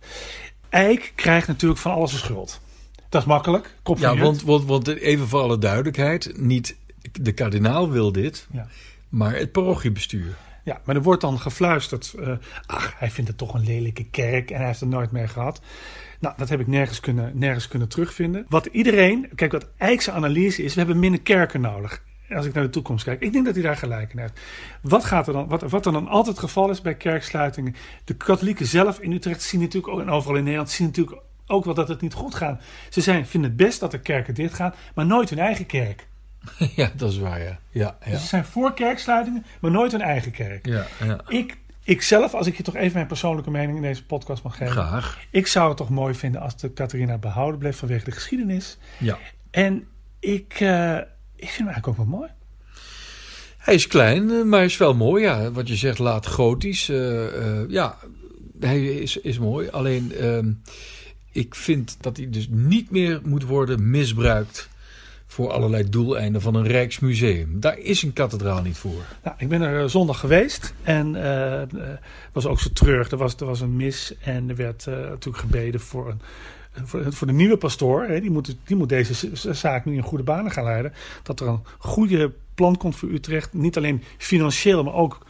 Eik 0.69 1.12
krijgt 1.15 1.47
natuurlijk 1.47 1.80
van 1.80 1.91
alles 1.91 2.12
de 2.12 2.17
schuld. 2.17 2.62
Dat 3.10 3.22
is 3.22 3.28
makkelijk. 3.28 3.76
ja, 3.96 4.17
want, 4.17 4.41
want, 4.41 4.65
want 4.65 4.88
even 4.88 5.28
voor 5.28 5.41
alle 5.41 5.58
duidelijkheid. 5.58 6.32
Niet 6.36 6.78
de 7.12 7.32
kardinaal 7.32 7.91
wil 7.91 8.12
dit, 8.12 8.48
ja. 8.52 8.67
maar 9.10 9.36
het 9.36 9.52
parochiebestuur. 9.52 10.36
Ja, 10.63 10.82
maar 10.84 10.96
er 10.96 11.02
wordt 11.02 11.22
dan 11.22 11.39
gefluisterd. 11.39 12.15
Uh, 12.20 12.32
ach, 12.65 12.93
hij 12.98 13.12
vindt 13.12 13.30
het 13.30 13.39
toch 13.39 13.54
een 13.54 13.63
lelijke 13.63 14.06
kerk 14.06 14.52
en 14.52 14.58
hij 14.58 14.65
heeft 14.65 14.82
er 14.82 14.88
nooit 14.88 15.12
meer 15.12 15.30
gehad. 15.30 15.62
Nou, 16.20 16.36
dat 16.38 16.50
heb 16.50 16.60
ik 16.60 16.67
nergens 16.67 17.00
kunnen, 17.00 17.32
nergens 17.38 17.67
kunnen 17.67 17.88
terugvinden. 17.88 18.46
Wat 18.50 18.65
iedereen, 18.65 19.30
kijk, 19.36 19.52
wat 19.52 19.67
Eikse 19.78 20.12
analyse 20.12 20.63
is: 20.63 20.74
we 20.74 20.80
hebben 20.80 21.00
minder 21.00 21.22
kerken 21.22 21.62
nodig. 21.62 22.04
Als 22.30 22.46
ik 22.46 22.54
naar 22.54 22.63
de 22.63 22.70
toekomst 22.70 23.04
kijk, 23.04 23.22
ik 23.22 23.34
denk 23.34 23.46
dat 23.46 23.54
hij 23.54 23.63
daar 23.63 23.78
gelijk 23.78 24.12
in 24.12 24.20
heeft. 24.20 24.39
Wat, 24.82 25.06
gaat 25.06 25.28
er 25.28 25.34
dan, 25.34 25.48
wat, 25.48 25.62
wat 25.62 25.86
er 25.86 25.91
dan 25.91 26.08
altijd 26.08 26.36
het 26.36 26.46
geval 26.46 26.70
is 26.70 26.82
bij 26.82 26.96
kerksluitingen. 26.96 27.76
De 28.04 28.13
katholieken 28.13 28.65
zelf 28.65 29.00
in 29.00 29.12
Utrecht 29.12 29.41
zien 29.41 29.60
natuurlijk 29.60 29.93
ook, 29.93 30.00
en 30.00 30.10
overal 30.10 30.38
in 30.38 30.43
Nederland 30.43 30.70
zien 30.70 30.88
natuurlijk 30.88 31.22
ook 31.47 31.65
wel 31.65 31.73
dat 31.73 31.88
het 31.88 32.01
niet 32.01 32.13
goed 32.13 32.36
gaat. 32.36 32.62
Ze 32.89 33.01
zijn, 33.01 33.25
vinden 33.25 33.49
het 33.49 33.60
best 33.60 33.79
dat 33.79 33.91
de 33.91 33.99
kerken 33.99 34.33
dicht 34.33 34.53
gaan, 34.53 34.73
maar 34.95 35.05
nooit 35.05 35.29
hun 35.29 35.39
eigen 35.39 35.65
kerk. 35.65 36.07
Ja, 36.75 36.91
dat 36.95 37.12
is 37.12 37.17
waar, 37.17 37.39
ja. 37.39 37.60
ja, 37.71 37.97
ja. 38.05 38.12
Dus 38.12 38.21
ze 38.21 38.27
zijn 38.27 38.45
voor 38.45 38.73
kerksluitingen, 38.73 39.45
maar 39.60 39.71
nooit 39.71 39.91
hun 39.91 40.01
eigen 40.01 40.31
kerk. 40.31 40.65
Ja, 40.65 40.86
ja. 41.03 41.19
Ik, 41.27 41.57
ik 41.83 42.01
zelf, 42.01 42.33
als 42.33 42.47
ik 42.47 42.57
je 42.57 42.63
toch 42.63 42.75
even 42.75 42.93
mijn 42.93 43.07
persoonlijke 43.07 43.51
mening 43.51 43.77
in 43.77 43.83
deze 43.83 44.05
podcast 44.05 44.43
mag 44.43 44.57
geven. 44.57 44.73
Graag. 44.73 45.19
Ik 45.29 45.47
zou 45.47 45.67
het 45.67 45.77
toch 45.77 45.89
mooi 45.89 46.13
vinden 46.13 46.41
als 46.41 46.57
de 46.57 46.73
Catharina 46.73 47.17
behouden 47.17 47.60
bleef 47.60 47.77
vanwege 47.77 48.05
de 48.05 48.12
geschiedenis. 48.12 48.77
Ja. 48.97 49.17
En 49.51 49.88
ik, 50.19 50.60
uh, 50.60 50.97
ik 51.36 51.49
vind 51.49 51.57
hem 51.57 51.67
eigenlijk 51.67 51.88
ook 51.88 51.97
wel 51.97 52.05
mooi. 52.05 52.29
Hij 53.57 53.73
is 53.73 53.88
klein, 53.88 54.31
eh, 54.31 54.43
maar 54.43 54.57
hij 54.57 54.67
is 54.67 54.77
wel 54.77 54.95
mooi. 54.95 55.23
Ja. 55.23 55.51
Wat 55.51 55.67
je 55.67 55.75
zegt, 55.75 55.99
laat 55.99 56.27
gotisch. 56.27 56.89
Uh, 56.89 57.69
ja, 57.69 57.97
hij 58.60 58.86
is, 58.86 59.17
is 59.17 59.39
mooi. 59.39 59.69
Alleen, 59.69 60.13
ehm, 60.15 60.51
ik 61.38 61.56
vind 61.56 61.97
dat 62.02 62.17
hij 62.17 62.30
dus 62.30 62.47
niet 62.52 62.91
meer 62.91 63.21
moet 63.23 63.43
worden 63.43 63.89
misbruikt 63.89 64.69
voor 65.26 65.52
allerlei 65.52 65.89
doeleinden 65.89 66.41
van 66.41 66.56
een 66.56 66.67
Rijksmuseum. 66.67 67.60
Daar 67.60 67.78
is 67.78 68.04
een 68.04 68.13
kathedraal 68.13 68.62
niet 68.62 68.78
voor. 68.78 69.04
Nou, 69.23 69.36
ik 69.39 69.50
ben 69.50 69.62
er 69.62 69.89
zondag 69.89 70.19
geweest 70.19 70.73
en 70.84 71.15
uh, 71.15 71.62
was 72.32 72.45
ook 72.45 72.60
zo 72.60 72.69
treurig. 72.73 73.12
Er 73.12 73.17
was, 73.17 73.36
er 73.36 73.45
was 73.45 73.62
een 73.62 73.76
mis 73.76 74.13
en 74.19 74.50
er 74.50 74.56
werd 74.56 74.86
natuurlijk 74.86 75.38
gebeden 75.43 75.80
voor, 75.80 76.15
een, 76.73 77.13
voor, 77.13 77.28
de 77.28 77.34
nieuwe 77.34 77.58
pastoor. 77.58 78.08
Die, 78.08 78.32
moet, 78.32 78.56
die 78.63 78.76
moet 78.76 78.89
deze 78.89 79.30
zaak 79.54 79.86
nu 79.86 79.95
in 79.95 80.02
goede 80.02 80.23
banen 80.23 80.52
gaan 80.52 80.63
leiden. 80.63 80.93
Dat 81.23 81.39
er 81.39 81.47
een 81.47 81.63
goede 81.78 82.32
plan 82.54 82.78
komt 82.78 82.95
voor 82.95 83.10
Utrecht. 83.10 83.54
Niet 83.54 83.78
alleen 83.78 84.04
financieel, 84.17 84.84
maar 84.84 84.93
ook 84.93 85.26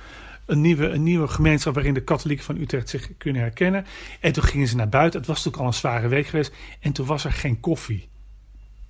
een 0.48 0.62
nieuwe, 0.62 0.90
een 0.90 1.04
nieuwe 1.04 1.28
gemeenschap 1.28 1.74
waarin 1.74 1.94
de 1.94 2.04
katholieken 2.04 2.46
van 2.46 2.58
Utrecht 2.58 2.90
zich 2.90 3.18
kunnen 3.18 3.42
herkennen. 3.42 3.86
En 4.20 4.32
toen 4.32 4.44
gingen 4.44 4.68
ze 4.68 4.76
naar 4.76 4.90
buiten. 4.90 5.20
Het 5.20 5.28
was 5.30 5.38
natuurlijk 5.38 5.64
al 5.64 5.70
een 5.70 5.80
zware 5.80 6.08
week 6.08 6.28
geweest. 6.28 6.54
En 6.80 6.92
toen 6.92 7.06
was 7.06 7.24
er 7.24 7.32
geen 7.32 7.60
koffie. 7.60 8.10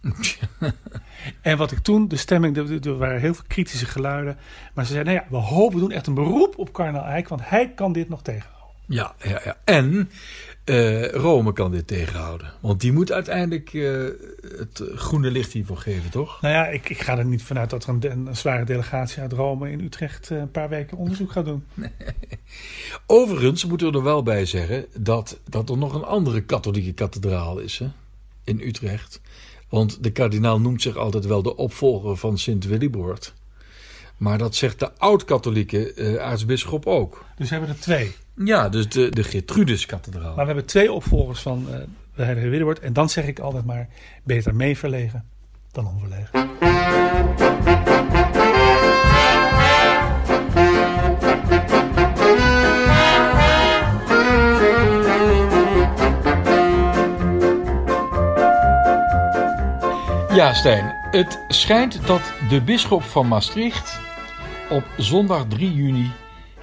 en 1.42 1.58
wat 1.58 1.72
ik 1.72 1.80
toen, 1.80 2.08
de 2.08 2.18
stemming, 2.18 2.58
er, 2.58 2.98
waren 2.98 3.20
heel 3.20 3.34
veel 3.34 3.44
kritische 3.48 3.86
geluiden. 3.86 4.38
Maar 4.74 4.86
ze 4.86 4.92
zeiden, 4.92 5.14
nou 5.14 5.26
ja, 5.26 5.32
we 5.32 5.44
hopen, 5.46 5.76
we 5.76 5.82
doen 5.82 5.92
echt 5.92 6.08
een 6.08 6.14
beroep 6.14 6.58
op 6.58 6.74
Karnal 6.74 7.04
Eijk, 7.04 7.28
want 7.28 7.50
hij 7.50 7.74
kan 7.74 7.94
dit 7.94 8.10
nog 8.10 8.22
tegenhouden. 8.22 8.76
Ja, 8.88 9.16
ja, 9.24 9.42
ja. 9.44 9.58
En 9.64 10.10
uh, 10.70 11.10
Rome 11.10 11.54
kan 11.54 11.72
dit 11.72 11.88
tegenhouden. 11.88 12.54
Want 12.60 12.82
die 12.82 12.92
moet 12.92 13.12
uiteindelijk 13.12 13.74
uh, 13.74 14.08
het 14.58 14.84
groene 14.96 15.32
licht 15.32 15.54
hiervoor 15.54 15.78
geven, 15.78 16.10
toch? 16.10 16.42
Nou 16.42 16.54
ja, 16.54 16.68
ik, 16.68 16.90
ik 16.90 17.02
ga 17.02 17.18
er 17.18 17.26
niet 17.26 17.44
vanuit 17.44 17.70
dat 17.70 17.84
er 17.84 17.90
een, 17.90 18.28
een 18.28 18.36
zware 18.36 18.66
delegatie 18.66 19.22
uit 19.22 19.34
Rome 19.34 19.72
in 19.72 19.80
Utrecht 19.82 20.30
uh, 20.30 20.38
een 20.38 20.52
paar 20.52 20.70
weken 20.70 20.98
onderzoek 20.98 21.32
gaat 21.32 21.46
doen. 21.46 21.66
Nee. 21.74 21.92
Overigens 23.06 23.66
moeten 23.66 23.92
we 23.92 23.98
er 23.98 24.04
wel 24.04 24.24
bij 24.24 24.46
zeggen 24.46 24.86
dat, 24.98 25.40
dat 25.50 25.70
er 25.70 25.78
nog 25.78 25.94
een 25.94 26.04
andere 26.04 26.42
katholieke 26.42 26.94
kathedraal 26.94 27.60
is 27.60 27.80
hè? 27.80 27.88
in 28.44 28.62
Utrecht. 28.62 29.22
Want 29.70 30.04
de 30.04 30.12
kardinaal 30.12 30.60
noemt 30.60 30.82
zich 30.82 30.96
altijd 30.96 31.26
wel 31.26 31.42
de 31.42 31.56
opvolger 31.56 32.18
van 32.18 32.38
Sint 32.38 32.66
Willibord. 32.66 33.34
Maar 34.18 34.38
dat 34.38 34.56
zegt 34.56 34.80
de 34.80 34.98
oud-katholieke 34.98 36.20
aartsbisschop 36.22 36.86
ook. 36.86 37.26
Dus 37.38 37.50
we 37.50 37.56
hebben 37.56 37.76
er 37.76 37.82
twee. 37.82 38.16
Ja, 38.46 38.70
dus 38.70 38.90
de, 38.90 39.10
de 39.10 39.24
Gertrudus-kathedraal. 39.24 40.36
Maar 40.36 40.46
we 40.46 40.52
hebben 40.52 40.66
twee 40.66 40.92
opvolgers 40.92 41.40
van 41.40 41.66
uh, 41.70 41.76
de 42.16 42.24
heilige 42.24 42.50
Willibord. 42.50 42.80
En 42.80 42.94
dan 42.94 43.10
zeg 43.10 43.26
ik 43.26 43.40
altijd 43.40 43.66
maar, 43.66 43.88
beter 44.24 44.56
mee 44.56 44.78
verlegen 44.78 45.26
dan 45.72 45.88
onverlegen. 45.88 46.50
Ja, 60.36 60.54
Stijn. 60.54 60.96
Het 61.12 61.40
schijnt 61.48 62.08
dat 62.08 62.34
de 62.50 62.62
bisschop 62.62 63.04
van 63.04 63.28
Maastricht 63.28 64.00
op 64.70 64.84
zondag 64.98 65.46
3 65.48 65.74
juni 65.74 66.12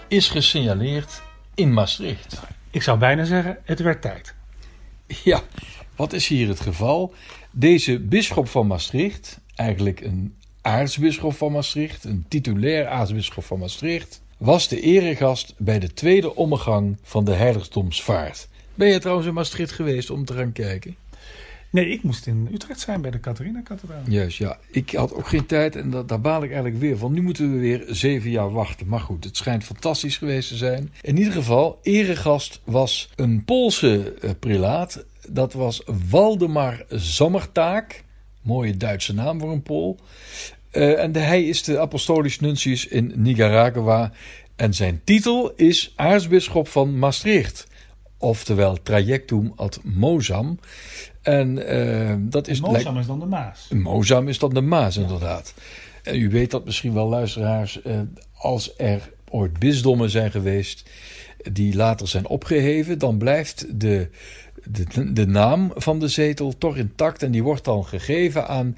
is 0.08 0.28
gesignaleerd 0.28 1.22
in 1.54 1.72
Maastricht. 1.72 2.40
Ik 2.70 2.82
zou 2.82 2.98
bijna 2.98 3.24
zeggen, 3.24 3.58
het 3.64 3.80
werd 3.80 4.02
tijd. 4.02 4.34
Ja, 5.24 5.42
wat 5.96 6.12
is 6.12 6.28
hier 6.28 6.48
het 6.48 6.60
geval? 6.60 7.14
Deze 7.50 8.00
bisschop 8.00 8.48
van 8.48 8.66
Maastricht, 8.66 9.40
eigenlijk 9.54 10.00
een 10.00 10.36
aartsbisschop 10.60 11.34
van 11.34 11.52
Maastricht, 11.52 12.04
een 12.04 12.24
titulair 12.28 12.86
aartsbisschop 12.86 13.44
van 13.44 13.58
Maastricht, 13.58 14.22
was 14.38 14.68
de 14.68 14.80
eregast 14.80 15.54
bij 15.58 15.78
de 15.78 15.92
tweede 15.92 16.34
ommegang 16.34 16.98
van 17.02 17.24
de 17.24 17.32
heiligdomsvaart. 17.32 18.48
Ben 18.74 18.88
je 18.88 18.98
trouwens 18.98 19.26
in 19.26 19.34
Maastricht 19.34 19.72
geweest 19.72 20.10
om 20.10 20.24
te 20.24 20.34
gaan 20.34 20.52
kijken? 20.52 20.96
Nee, 21.74 21.88
ik 21.88 22.02
moest 22.02 22.26
in 22.26 22.48
Utrecht 22.52 22.80
zijn 22.80 23.00
bij 23.00 23.10
de 23.10 23.20
Catharina-kathedraal. 23.20 24.02
Juist, 24.08 24.38
ja. 24.38 24.58
Ik 24.70 24.90
had 24.90 25.14
ook 25.14 25.28
geen 25.28 25.46
tijd 25.46 25.76
en 25.76 25.90
dat, 25.90 26.08
daar 26.08 26.20
baal 26.20 26.42
ik 26.42 26.50
eigenlijk 26.50 26.80
weer 26.80 26.98
van. 26.98 27.12
Nu 27.12 27.22
moeten 27.22 27.52
we 27.52 27.58
weer 27.58 27.84
zeven 27.88 28.30
jaar 28.30 28.52
wachten. 28.52 28.86
Maar 28.86 29.00
goed, 29.00 29.24
het 29.24 29.36
schijnt 29.36 29.64
fantastisch 29.64 30.16
geweest 30.16 30.48
te 30.48 30.56
zijn. 30.56 30.92
In 31.00 31.16
ieder 31.16 31.32
geval, 31.32 31.78
eregast 31.82 32.60
was 32.64 33.10
een 33.16 33.44
Poolse 33.44 34.14
uh, 34.20 34.30
prelaat. 34.38 35.04
Dat 35.28 35.52
was 35.52 35.82
Waldemar 36.10 36.84
Zammertaak. 36.88 38.04
Mooie 38.42 38.76
Duitse 38.76 39.14
naam 39.14 39.40
voor 39.40 39.52
een 39.52 39.62
Pool. 39.62 39.98
Uh, 40.72 41.02
en 41.02 41.12
de, 41.12 41.18
hij 41.18 41.44
is 41.44 41.62
de 41.62 41.78
apostolisch 41.78 42.40
nuntius 42.40 42.86
in 42.86 43.12
Nicaragua. 43.16 44.12
En 44.56 44.74
zijn 44.74 45.00
titel 45.04 45.52
is 45.56 45.92
aartsbisschop 45.96 46.68
van 46.68 46.98
Maastricht 46.98 47.66
oftewel 48.24 48.82
trajectum 48.82 49.52
ad 49.56 49.80
Mozam. 49.82 50.58
En 51.24 51.74
uh, 51.74 52.14
dat 52.18 52.48
is. 52.48 52.60
Mozam 52.60 52.98
is 52.98 53.06
dan 53.06 53.20
de 53.20 53.26
Maas. 53.26 53.68
Mozam 53.68 54.28
is 54.28 54.38
dan 54.38 54.54
de 54.54 54.60
Maas, 54.60 54.96
inderdaad. 54.96 55.54
En 56.02 56.20
u 56.20 56.30
weet 56.30 56.50
dat 56.50 56.64
misschien 56.64 56.94
wel, 56.94 57.08
luisteraars, 57.08 57.80
uh, 57.86 58.00
als 58.34 58.74
er 58.76 59.12
ooit 59.28 59.58
bisdommen 59.58 60.10
zijn 60.10 60.30
geweest 60.30 60.90
die 61.52 61.76
later 61.76 62.08
zijn 62.08 62.26
opgeheven, 62.26 62.98
dan 62.98 63.18
blijft 63.18 63.80
de, 63.80 64.08
de, 64.64 65.12
de 65.12 65.26
naam 65.26 65.72
van 65.74 65.98
de 65.98 66.08
zetel 66.08 66.58
toch 66.58 66.76
intact 66.76 67.22
en 67.22 67.30
die 67.30 67.42
wordt 67.42 67.64
dan 67.64 67.84
gegeven 67.84 68.48
aan, 68.48 68.76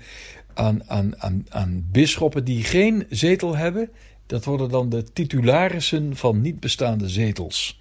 aan, 0.55 0.83
aan, 0.87 1.21
aan, 1.23 1.47
aan 1.49 1.87
bisschoppen 1.93 2.45
die 2.45 2.65
geen 2.65 3.07
zetel 3.09 3.57
hebben. 3.57 3.91
Dat 4.27 4.45
worden 4.45 4.69
dan 4.69 4.89
de 4.89 5.05
titularissen 5.13 6.17
van 6.17 6.41
niet 6.41 6.61
bestaande 6.61 7.09
zetels. 7.09 7.79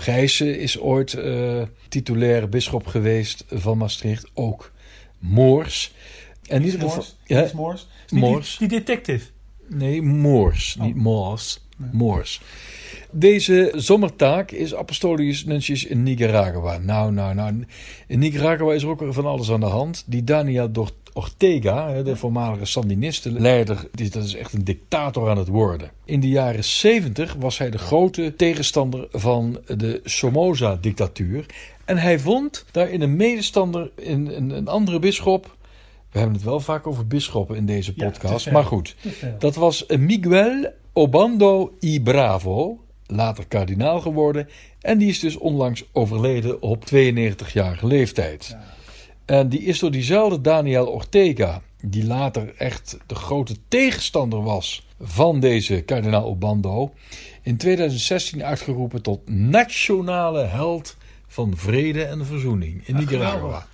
Gijssen 0.00 0.58
is 0.58 0.78
ooit 0.78 1.12
uh, 1.12 1.62
titulair 1.88 2.48
bisschop 2.48 2.86
geweest 2.86 3.44
van 3.48 3.78
Maastricht. 3.78 4.26
Ook 4.34 4.72
Moors. 5.18 5.92
En 6.46 6.64
ieder 6.64 6.80
geval. 6.80 7.04
Ja, 7.24 7.50
Moors. 7.54 7.86
Die, 8.06 8.18
Die, 8.18 8.58
die, 8.58 8.68
detective. 8.68 9.26
Nee, 9.66 10.02
Moors. 10.02 10.76
Niet 10.80 10.94
Moors. 10.94 11.60
Moors. 11.92 12.40
Deze 13.10 13.72
zomertaak 13.76 14.50
is 14.50 14.74
Apostolius 14.74 15.44
Nuncius 15.44 15.84
in 15.84 16.02
Nicaragua. 16.02 16.78
Nou, 16.78 17.12
nou, 17.12 17.34
nou. 17.34 17.64
In 18.06 18.18
Nicaragua 18.18 18.72
is 18.72 18.82
er 18.82 18.88
ook 18.88 19.04
van 19.08 19.26
alles 19.26 19.50
aan 19.50 19.60
de 19.60 19.66
hand. 19.66 20.04
Die 20.06 20.24
Daniel 20.24 20.70
Ortega, 21.12 22.02
de 22.02 22.16
voormalige 22.16 22.64
Sandinistenleider, 22.64 23.88
dat 24.10 24.24
is 24.24 24.34
echt 24.34 24.52
een 24.52 24.64
dictator 24.64 25.30
aan 25.30 25.38
het 25.38 25.48
worden. 25.48 25.90
In 26.04 26.20
de 26.20 26.28
jaren 26.28 26.64
70 26.64 27.34
was 27.38 27.58
hij 27.58 27.70
de 27.70 27.78
grote 27.78 28.34
tegenstander 28.36 29.08
van 29.10 29.58
de 29.66 30.00
Somoza-dictatuur. 30.04 31.46
En 31.84 31.96
hij 31.96 32.18
vond 32.18 32.64
daarin 32.70 33.00
een 33.00 33.16
medestander, 33.16 33.90
in 33.94 34.26
een, 34.26 34.50
een 34.50 34.68
andere 34.68 34.98
bisschop, 34.98 35.56
we 36.10 36.18
hebben 36.18 36.36
het 36.36 36.44
wel 36.44 36.60
vaak 36.60 36.86
over 36.86 37.06
bisschoppen 37.06 37.56
in 37.56 37.66
deze 37.66 37.94
podcast. 37.94 38.50
maar 38.50 38.64
goed, 38.64 38.96
dat 39.38 39.54
was 39.54 39.86
Miguel 39.86 40.72
Obando 40.92 41.72
y 41.80 42.00
Bravo, 42.00 42.78
later 43.08 43.46
kardinaal 43.46 44.00
geworden. 44.00 44.48
En 44.80 44.98
die 44.98 45.08
is 45.08 45.20
dus 45.20 45.36
onlangs 45.36 45.84
overleden 45.92 46.62
op 46.62 46.84
92-jarige 46.84 47.86
leeftijd. 47.86 48.56
En 49.24 49.48
die 49.48 49.60
is 49.60 49.78
door 49.78 49.90
diezelfde 49.90 50.40
Daniel 50.40 50.86
Ortega, 50.86 51.62
die 51.82 52.06
later 52.06 52.54
echt 52.56 52.98
de 53.06 53.14
grote 53.14 53.56
tegenstander 53.68 54.42
was 54.42 54.86
van 55.00 55.40
deze 55.40 55.80
kardinaal 55.80 56.24
Obando, 56.24 56.92
in 57.42 57.56
2016 57.56 58.44
uitgeroepen 58.44 59.02
tot 59.02 59.30
nationale 59.30 60.44
held 60.44 60.96
van 61.26 61.56
vrede 61.56 62.04
en 62.04 62.26
verzoening 62.26 62.86
in 62.86 62.96
Nicaragua. 62.96 63.66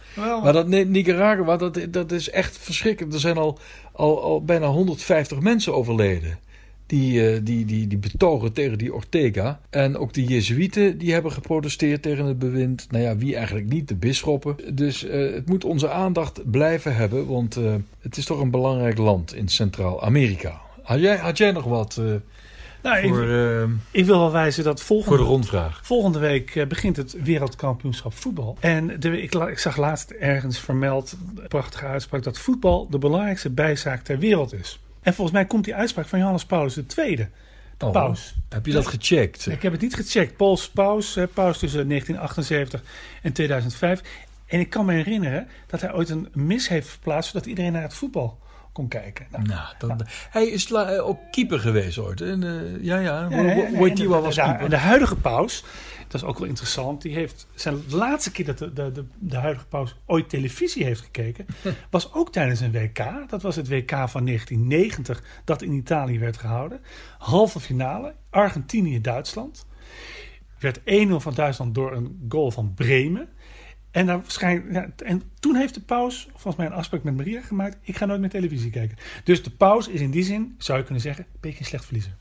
Maar 0.42 0.52
dat 0.52 0.68
Nicaragua, 0.68 1.56
dat, 1.56 1.78
dat 1.88 2.12
is 2.12 2.30
echt 2.30 2.58
verschrikkelijk. 2.58 3.14
Er 3.14 3.20
zijn 3.20 3.36
al, 3.36 3.58
al, 3.92 4.22
al 4.22 4.44
bijna 4.44 4.66
150 4.66 5.40
mensen 5.40 5.74
overleden. 5.74 6.38
Die, 6.86 7.32
uh, 7.32 7.40
die, 7.42 7.64
die, 7.64 7.86
die 7.86 7.98
betogen 7.98 8.52
tegen 8.52 8.78
die 8.78 8.94
Ortega. 8.94 9.60
En 9.70 9.96
ook 9.96 10.12
de 10.12 10.24
Jezuïeten 10.24 10.98
die 10.98 11.12
hebben 11.12 11.32
geprotesteerd 11.32 12.02
tegen 12.02 12.24
het 12.24 12.38
bewind. 12.38 12.86
Nou 12.90 13.04
ja, 13.04 13.16
wie 13.16 13.36
eigenlijk 13.36 13.68
niet, 13.68 13.88
de 13.88 13.94
bisschoppen. 13.94 14.56
Dus 14.74 15.04
uh, 15.04 15.34
het 15.34 15.48
moet 15.48 15.64
onze 15.64 15.90
aandacht 15.90 16.50
blijven 16.50 16.96
hebben, 16.96 17.26
want 17.26 17.56
uh, 17.56 17.74
het 18.00 18.16
is 18.16 18.24
toch 18.24 18.40
een 18.40 18.50
belangrijk 18.50 18.98
land 18.98 19.34
in 19.34 19.48
Centraal-Amerika. 19.48 20.60
Had 20.82 21.00
jij, 21.00 21.16
had 21.16 21.38
jij 21.38 21.52
nog 21.52 21.64
wat 21.64 22.00
nou, 22.82 23.08
voor, 23.08 23.22
ik, 23.22 23.68
ik, 23.90 24.04
wil 24.04 24.18
wel 24.18 24.32
wijzen 24.32 24.64
dat 24.64 24.82
volgende, 24.82 25.16
voor 25.16 25.24
de 25.24 25.30
rondvraag. 25.30 25.80
volgende 25.82 26.18
week 26.18 26.64
begint 26.68 26.96
het 26.96 27.16
wereldkampioenschap 27.22 28.14
voetbal. 28.14 28.56
En 28.60 29.00
de, 29.00 29.22
ik, 29.22 29.34
ik, 29.34 29.58
zag 29.58 29.76
laatst 29.76 30.10
ergens 30.10 30.58
vermeld, 30.58 31.16
prachtige 31.48 31.86
uitspraak, 31.86 32.22
dat 32.22 32.38
voetbal 32.38 32.88
de 32.90 32.98
belangrijkste 32.98 33.50
bijzaak 33.50 34.02
ter 34.02 34.18
wereld 34.18 34.54
is. 34.54 34.78
En 35.04 35.14
volgens 35.14 35.36
mij 35.36 35.46
komt 35.46 35.64
die 35.64 35.74
uitspraak 35.74 36.06
van 36.06 36.18
Johannes 36.18 36.44
Paulus 36.44 36.76
II. 36.96 37.16
De 37.76 37.86
oh, 37.86 37.92
paus. 37.92 38.34
Heb 38.48 38.66
je 38.66 38.72
dat 38.72 38.86
gecheckt? 38.86 39.46
Ik 39.46 39.62
heb 39.62 39.72
het 39.72 39.80
niet 39.80 39.94
gecheckt. 39.94 40.36
Pauls 40.36 40.70
paus, 40.70 41.18
paus 41.34 41.58
tussen 41.58 41.88
1978 41.88 42.82
en 43.22 43.32
2005. 43.32 44.00
En 44.46 44.60
ik 44.60 44.70
kan 44.70 44.84
me 44.84 44.92
herinneren 44.92 45.48
dat 45.66 45.80
hij 45.80 45.94
ooit 45.94 46.08
een 46.08 46.28
mis 46.32 46.68
heeft 46.68 46.88
verplaatst... 46.88 47.30
zodat 47.30 47.46
iedereen 47.46 47.72
naar 47.72 47.82
het 47.82 47.94
voetbal 47.94 48.38
kon 48.74 48.88
kijken. 48.88 49.26
Nou, 49.30 49.44
nou, 49.44 49.66
dan, 49.78 49.88
nou. 49.88 50.02
Hij 50.30 50.46
is 50.46 50.72
eh, 50.72 51.06
ook 51.06 51.18
keeper 51.30 51.58
geweest 51.58 51.98
ooit. 51.98 52.20
En, 52.20 52.42
uh, 52.42 52.84
ja, 52.84 52.98
ja. 52.98 53.28
ja, 53.30 54.20
was 54.20 54.36
keeper. 54.36 54.70
De 54.70 54.76
huidige 54.76 55.16
paus 55.16 55.64
dat 56.14 56.22
is 56.22 56.28
ook 56.28 56.38
wel 56.38 56.48
interessant. 56.48 57.02
Die 57.02 57.14
heeft 57.14 57.46
zijn 57.54 57.82
laatste 57.88 58.30
keer 58.30 58.44
dat 58.44 58.58
de, 58.58 58.72
de, 58.72 58.92
de, 58.92 59.04
de 59.18 59.36
huidige 59.36 59.66
paus 59.66 59.96
ooit 60.06 60.28
televisie 60.28 60.84
heeft 60.84 61.00
gekeken, 61.00 61.46
was 61.90 62.12
ook 62.12 62.32
tijdens 62.32 62.60
een 62.60 62.72
WK. 62.72 63.28
Dat 63.28 63.42
was 63.42 63.56
het 63.56 63.68
WK 63.68 63.90
van 63.90 64.24
1990 64.24 65.22
dat 65.44 65.62
in 65.62 65.72
Italië 65.72 66.18
werd 66.18 66.36
gehouden. 66.36 66.80
Halve 67.18 67.60
finale, 67.60 68.14
Argentinië-Duitsland. 68.30 69.66
Werd 70.58 70.80
1-0 70.80 70.82
van 71.16 71.34
Duitsland 71.34 71.74
door 71.74 71.92
een 71.92 72.26
goal 72.28 72.50
van 72.50 72.74
Bremen. 72.74 73.28
En, 73.94 74.06
dan 74.06 74.24
ja, 74.70 74.88
en 75.04 75.22
toen 75.40 75.54
heeft 75.54 75.74
de 75.74 75.80
paus 75.80 76.28
volgens 76.30 76.56
mij 76.56 76.66
een 76.66 76.72
afspraak 76.72 77.02
met 77.02 77.16
Maria 77.16 77.40
gemaakt. 77.40 77.76
Ik 77.80 77.96
ga 77.96 78.06
nooit 78.06 78.20
meer 78.20 78.30
televisie 78.30 78.70
kijken. 78.70 78.96
Dus 79.24 79.42
de 79.42 79.50
paus 79.50 79.88
is 79.88 80.00
in 80.00 80.10
die 80.10 80.22
zin, 80.22 80.54
zou 80.58 80.78
je 80.78 80.84
kunnen 80.84 81.02
zeggen, 81.02 81.24
een 81.24 81.40
beetje 81.40 81.58
een 81.58 81.64
slecht 81.64 81.84
verliezer. 81.84 82.12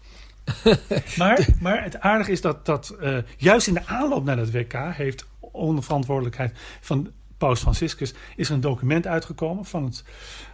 maar, 1.18 1.48
maar 1.62 1.84
het 1.84 2.00
aardige 2.00 2.32
is 2.32 2.42
dat, 2.42 2.66
dat 2.66 2.96
uh, 3.02 3.18
juist 3.38 3.68
in 3.68 3.74
de 3.74 3.86
aanloop 3.86 4.24
naar 4.24 4.38
het 4.38 4.52
WK 4.52 4.74
heeft 4.74 5.26
onder 5.40 5.84
verantwoordelijkheid 5.84 6.58
van 6.82 7.12
Paus 7.38 7.60
Franciscus 7.60 8.14
is 8.36 8.48
er 8.48 8.54
een 8.54 8.62
document 8.62 9.08
uitgekomen 9.08 9.66
van 9.66 9.84
het 9.84 10.04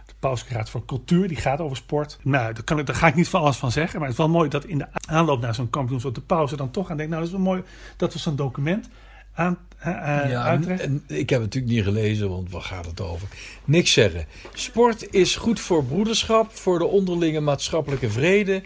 de 0.06 0.14
Pauselijke 0.18 0.58
Raad 0.58 0.70
voor 0.70 0.84
Cultuur. 0.84 1.28
Die 1.28 1.36
gaat 1.36 1.60
over 1.60 1.76
sport. 1.76 2.18
Nou, 2.22 2.52
daar, 2.52 2.62
kan 2.62 2.78
ik, 2.78 2.86
daar 2.86 2.96
ga 2.96 3.06
ik 3.06 3.14
niet 3.14 3.28
van 3.28 3.40
alles 3.40 3.56
van 3.56 3.72
zeggen. 3.72 3.98
Maar 3.98 4.08
het 4.08 4.18
is 4.18 4.24
wel 4.24 4.34
mooi 4.34 4.48
dat 4.48 4.64
in 4.64 4.78
de 4.78 4.86
aanloop 5.08 5.40
naar 5.40 5.54
zo'n 5.54 5.70
kampioenschap 5.70 6.14
de 6.14 6.20
pauze 6.20 6.56
dan 6.56 6.70
toch 6.70 6.90
aan 6.90 6.96
denkt. 6.96 7.12
Nou, 7.12 7.24
dat 7.24 7.32
is 7.32 7.38
wel 7.38 7.46
mooi 7.46 7.62
dat 7.96 8.12
we 8.12 8.18
zo'n 8.18 8.36
document 8.36 8.88
aan, 9.34 9.58
uh, 9.86 9.86
ja, 10.30 10.60
en, 10.66 11.02
ik 11.06 11.30
heb 11.30 11.40
het 11.40 11.54
natuurlijk 11.54 11.72
niet 11.72 11.84
gelezen, 11.84 12.28
want 12.28 12.50
waar 12.50 12.62
gaat 12.62 12.86
het 12.86 13.00
over? 13.00 13.28
Niks 13.64 13.92
zeggen. 13.92 14.26
Sport 14.52 15.14
is 15.14 15.36
goed 15.36 15.60
voor 15.60 15.84
broederschap, 15.84 16.52
voor 16.52 16.78
de 16.78 16.84
onderlinge 16.84 17.40
maatschappelijke 17.40 18.10
vrede. 18.10 18.62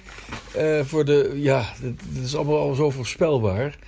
Uh, 0.56 0.80
voor 0.84 1.04
de, 1.04 1.32
ja, 1.34 1.72
dat 1.82 2.24
is 2.24 2.36
allemaal 2.36 2.58
al 2.58 2.74
zo 2.74 2.90
voorspelbaar. 2.90 3.78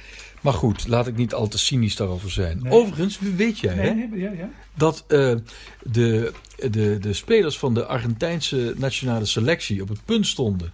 Maar 0.40 0.52
goed, 0.52 0.88
laat 0.88 1.06
ik 1.06 1.16
niet 1.16 1.34
al 1.34 1.48
te 1.48 1.58
cynisch 1.58 1.96
daarover 1.96 2.30
zijn. 2.30 2.70
Overigens, 2.70 3.18
weet 3.36 3.58
jij 3.58 3.74
hè, 3.74 4.16
ja, 4.16 4.30
ja. 4.30 4.50
dat 4.74 5.04
uh, 5.08 5.34
de, 5.82 6.32
de, 6.70 6.98
de 6.98 7.12
spelers 7.12 7.58
van 7.58 7.74
de 7.74 7.86
Argentijnse 7.86 8.74
nationale 8.76 9.24
selectie 9.24 9.82
op 9.82 9.88
het 9.88 10.04
punt 10.04 10.26
stonden 10.26 10.72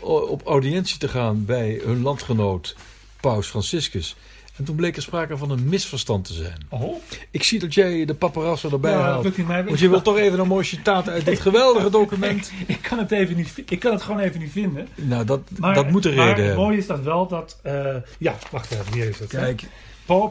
op 0.00 0.46
audiëntie 0.46 0.98
te 0.98 1.08
gaan 1.08 1.44
bij 1.44 1.80
hun 1.84 2.02
landgenoot 2.02 2.76
Paus 3.20 3.46
Franciscus. 3.46 4.16
En 4.60 4.66
toen 4.66 4.76
bleek 4.76 4.96
er 4.96 5.02
sprake 5.02 5.36
van 5.36 5.50
een 5.50 5.68
misverstand 5.68 6.24
te 6.24 6.32
zijn. 6.32 6.66
Oh. 6.68 6.96
Ik 7.30 7.42
zie 7.42 7.58
dat 7.58 7.74
jij 7.74 8.04
de 8.04 8.14
paparazzo 8.14 8.70
erbij 8.70 8.92
ja, 8.92 9.00
haalt. 9.00 9.36
Want 9.46 9.78
je 9.78 9.88
wilt 9.88 10.04
toch 10.04 10.16
even 10.16 10.38
een 10.38 10.48
mooi 10.48 10.64
citaat 10.64 11.08
uit 11.08 11.24
dit 11.24 11.40
geweldige 11.50 11.90
document. 11.90 12.52
ik, 12.66 12.78
kan 12.82 12.98
het 12.98 13.10
even 13.10 13.36
niet, 13.36 13.62
ik 13.66 13.78
kan 13.78 13.92
het 13.92 14.02
gewoon 14.02 14.20
even 14.20 14.40
niet 14.40 14.50
vinden. 14.50 14.88
Nou, 14.94 15.24
dat, 15.24 15.40
dat 15.48 15.90
moet 15.90 16.02
de 16.02 16.08
reden 16.08 16.26
hebben. 16.26 16.46
het 16.46 16.56
mooie 16.56 16.76
is 16.76 16.86
dat 16.86 17.00
wel 17.00 17.28
dat... 17.28 17.60
Uh, 17.66 17.96
ja, 18.18 18.34
wacht 18.50 18.70
even, 18.70 18.92
hier 18.92 19.08
is 19.08 19.18
het. 19.18 19.28
Kijk. 19.28 19.62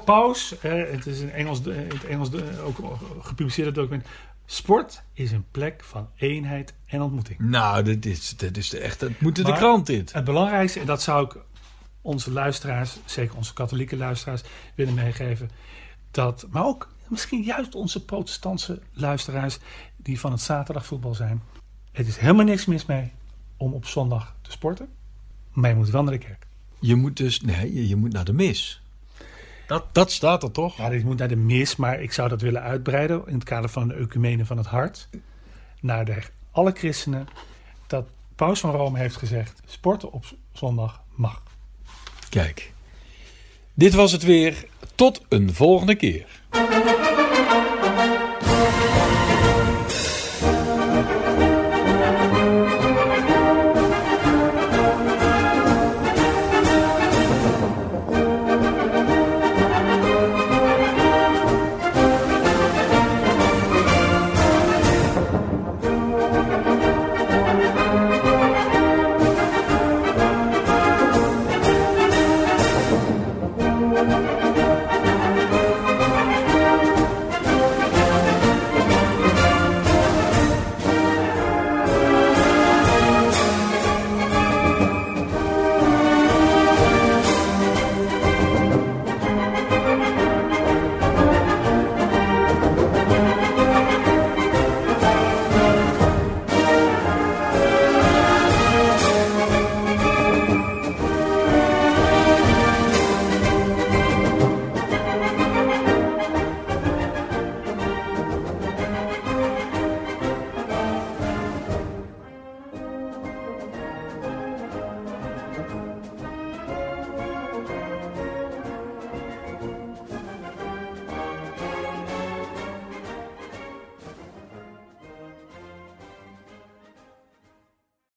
Paus, 0.06 0.56
het 0.60 1.06
is 1.06 1.20
in 1.20 1.32
Engels, 1.32 1.62
in 1.62 1.72
het 1.74 2.06
Engels 2.06 2.30
ook 2.65 2.78
gepubliceerd 3.22 3.76
document. 3.76 4.06
Sport 4.46 5.04
is 5.13 5.32
een 5.32 5.46
plek 5.52 5.84
van 5.84 6.10
eenheid 6.15 6.74
en 6.86 7.02
ontmoeting. 7.02 7.39
Nou, 7.39 7.84
dit 7.84 8.06
is, 8.06 8.38
dit 8.38 8.58
is 8.58 8.70
de 8.70 8.80
echte. 8.80 9.06
Het 9.06 9.22
moet 9.22 9.38
in 9.38 9.44
de 9.44 9.54
krant 9.54 9.86
dit. 9.86 10.13
Het 10.13 10.24
belangrijkste, 10.24 10.80
en 10.80 10.86
dat 10.86 11.02
zou 11.02 11.26
ik 11.26 11.36
onze 12.02 12.32
luisteraars, 12.32 12.98
zeker 13.06 13.36
onze 13.36 13.54
katholieke 13.54 13.98
luisteraars, 13.98 14.42
willen 14.76 14.94
meegeven. 14.94 15.50
Dat, 16.12 16.48
maar 16.50 16.66
ook 16.66 16.90
misschien 17.08 17.44
juist 17.44 17.76
onze 17.76 18.06
protestantse 18.06 18.80
luisteraars 18.94 19.58
die 19.96 20.20
van 20.20 20.32
het 20.32 20.42
zaterdagvoetbal 20.42 21.16
zijn. 21.16 21.42
Het 21.92 22.08
is 22.08 22.18
helemaal 22.18 22.46
niks 22.46 22.66
mis 22.66 22.86
mee 22.86 23.12
om 23.58 23.74
op 23.74 23.86
zondag 23.86 24.36
te 24.42 24.52
sporten. 24.52 24.90
Maar 25.52 25.70
je 25.70 25.76
moet 25.76 25.90
wel 25.90 26.04
naar 26.04 26.14
de 26.14 26.26
kerk. 26.26 26.48
Je 26.80 26.96
moet 26.96 27.18
dus, 27.18 27.42
nee, 27.42 27.74
je, 27.74 27.88
je 27.88 27.96
moet 27.96 28.14
naar 28.14 28.26
de 28.26 28.34
mis. 28.34 28.82
Dat, 29.68 29.86
dat 29.92 30.12
staat 30.12 30.44
er 30.44 30.52
toch? 30.52 30.78
Ja, 30.78 30.92
je 30.92 31.06
moet 31.06 31.18
naar 31.18 31.28
de 31.28 31.36
mis, 31.36 31.76
maar 31.76 32.02
ik 32.02 32.14
zou 32.14 32.30
dat 32.30 32.42
willen 32.42 32.62
uitbreiden 32.62 33.24
in 33.28 33.34
het 33.34 33.44
kader 33.44 33.70
van 33.70 33.88
de 33.88 33.94
ecumene 33.94 34.46
van 34.46 34.58
het 34.58 34.66
hart. 34.66 35.10
Naar 35.82 36.06
de, 36.06 36.22
alle 36.52 36.72
christenen. 36.72 37.28
Dat 37.88 38.08
Paus 38.36 38.60
van 38.60 38.72
Rome 38.72 38.98
heeft 38.98 39.16
gezegd: 39.16 39.62
sporten 39.66 40.12
op 40.12 40.26
zondag 40.52 41.04
mag. 41.16 41.44
Kijk, 42.30 42.72
dit 43.74 43.94
was 43.94 44.12
het 44.12 44.24
weer. 44.24 44.65
Tot 44.96 45.22
een 45.30 45.54
volgende 45.54 45.96
keer. 45.96 46.26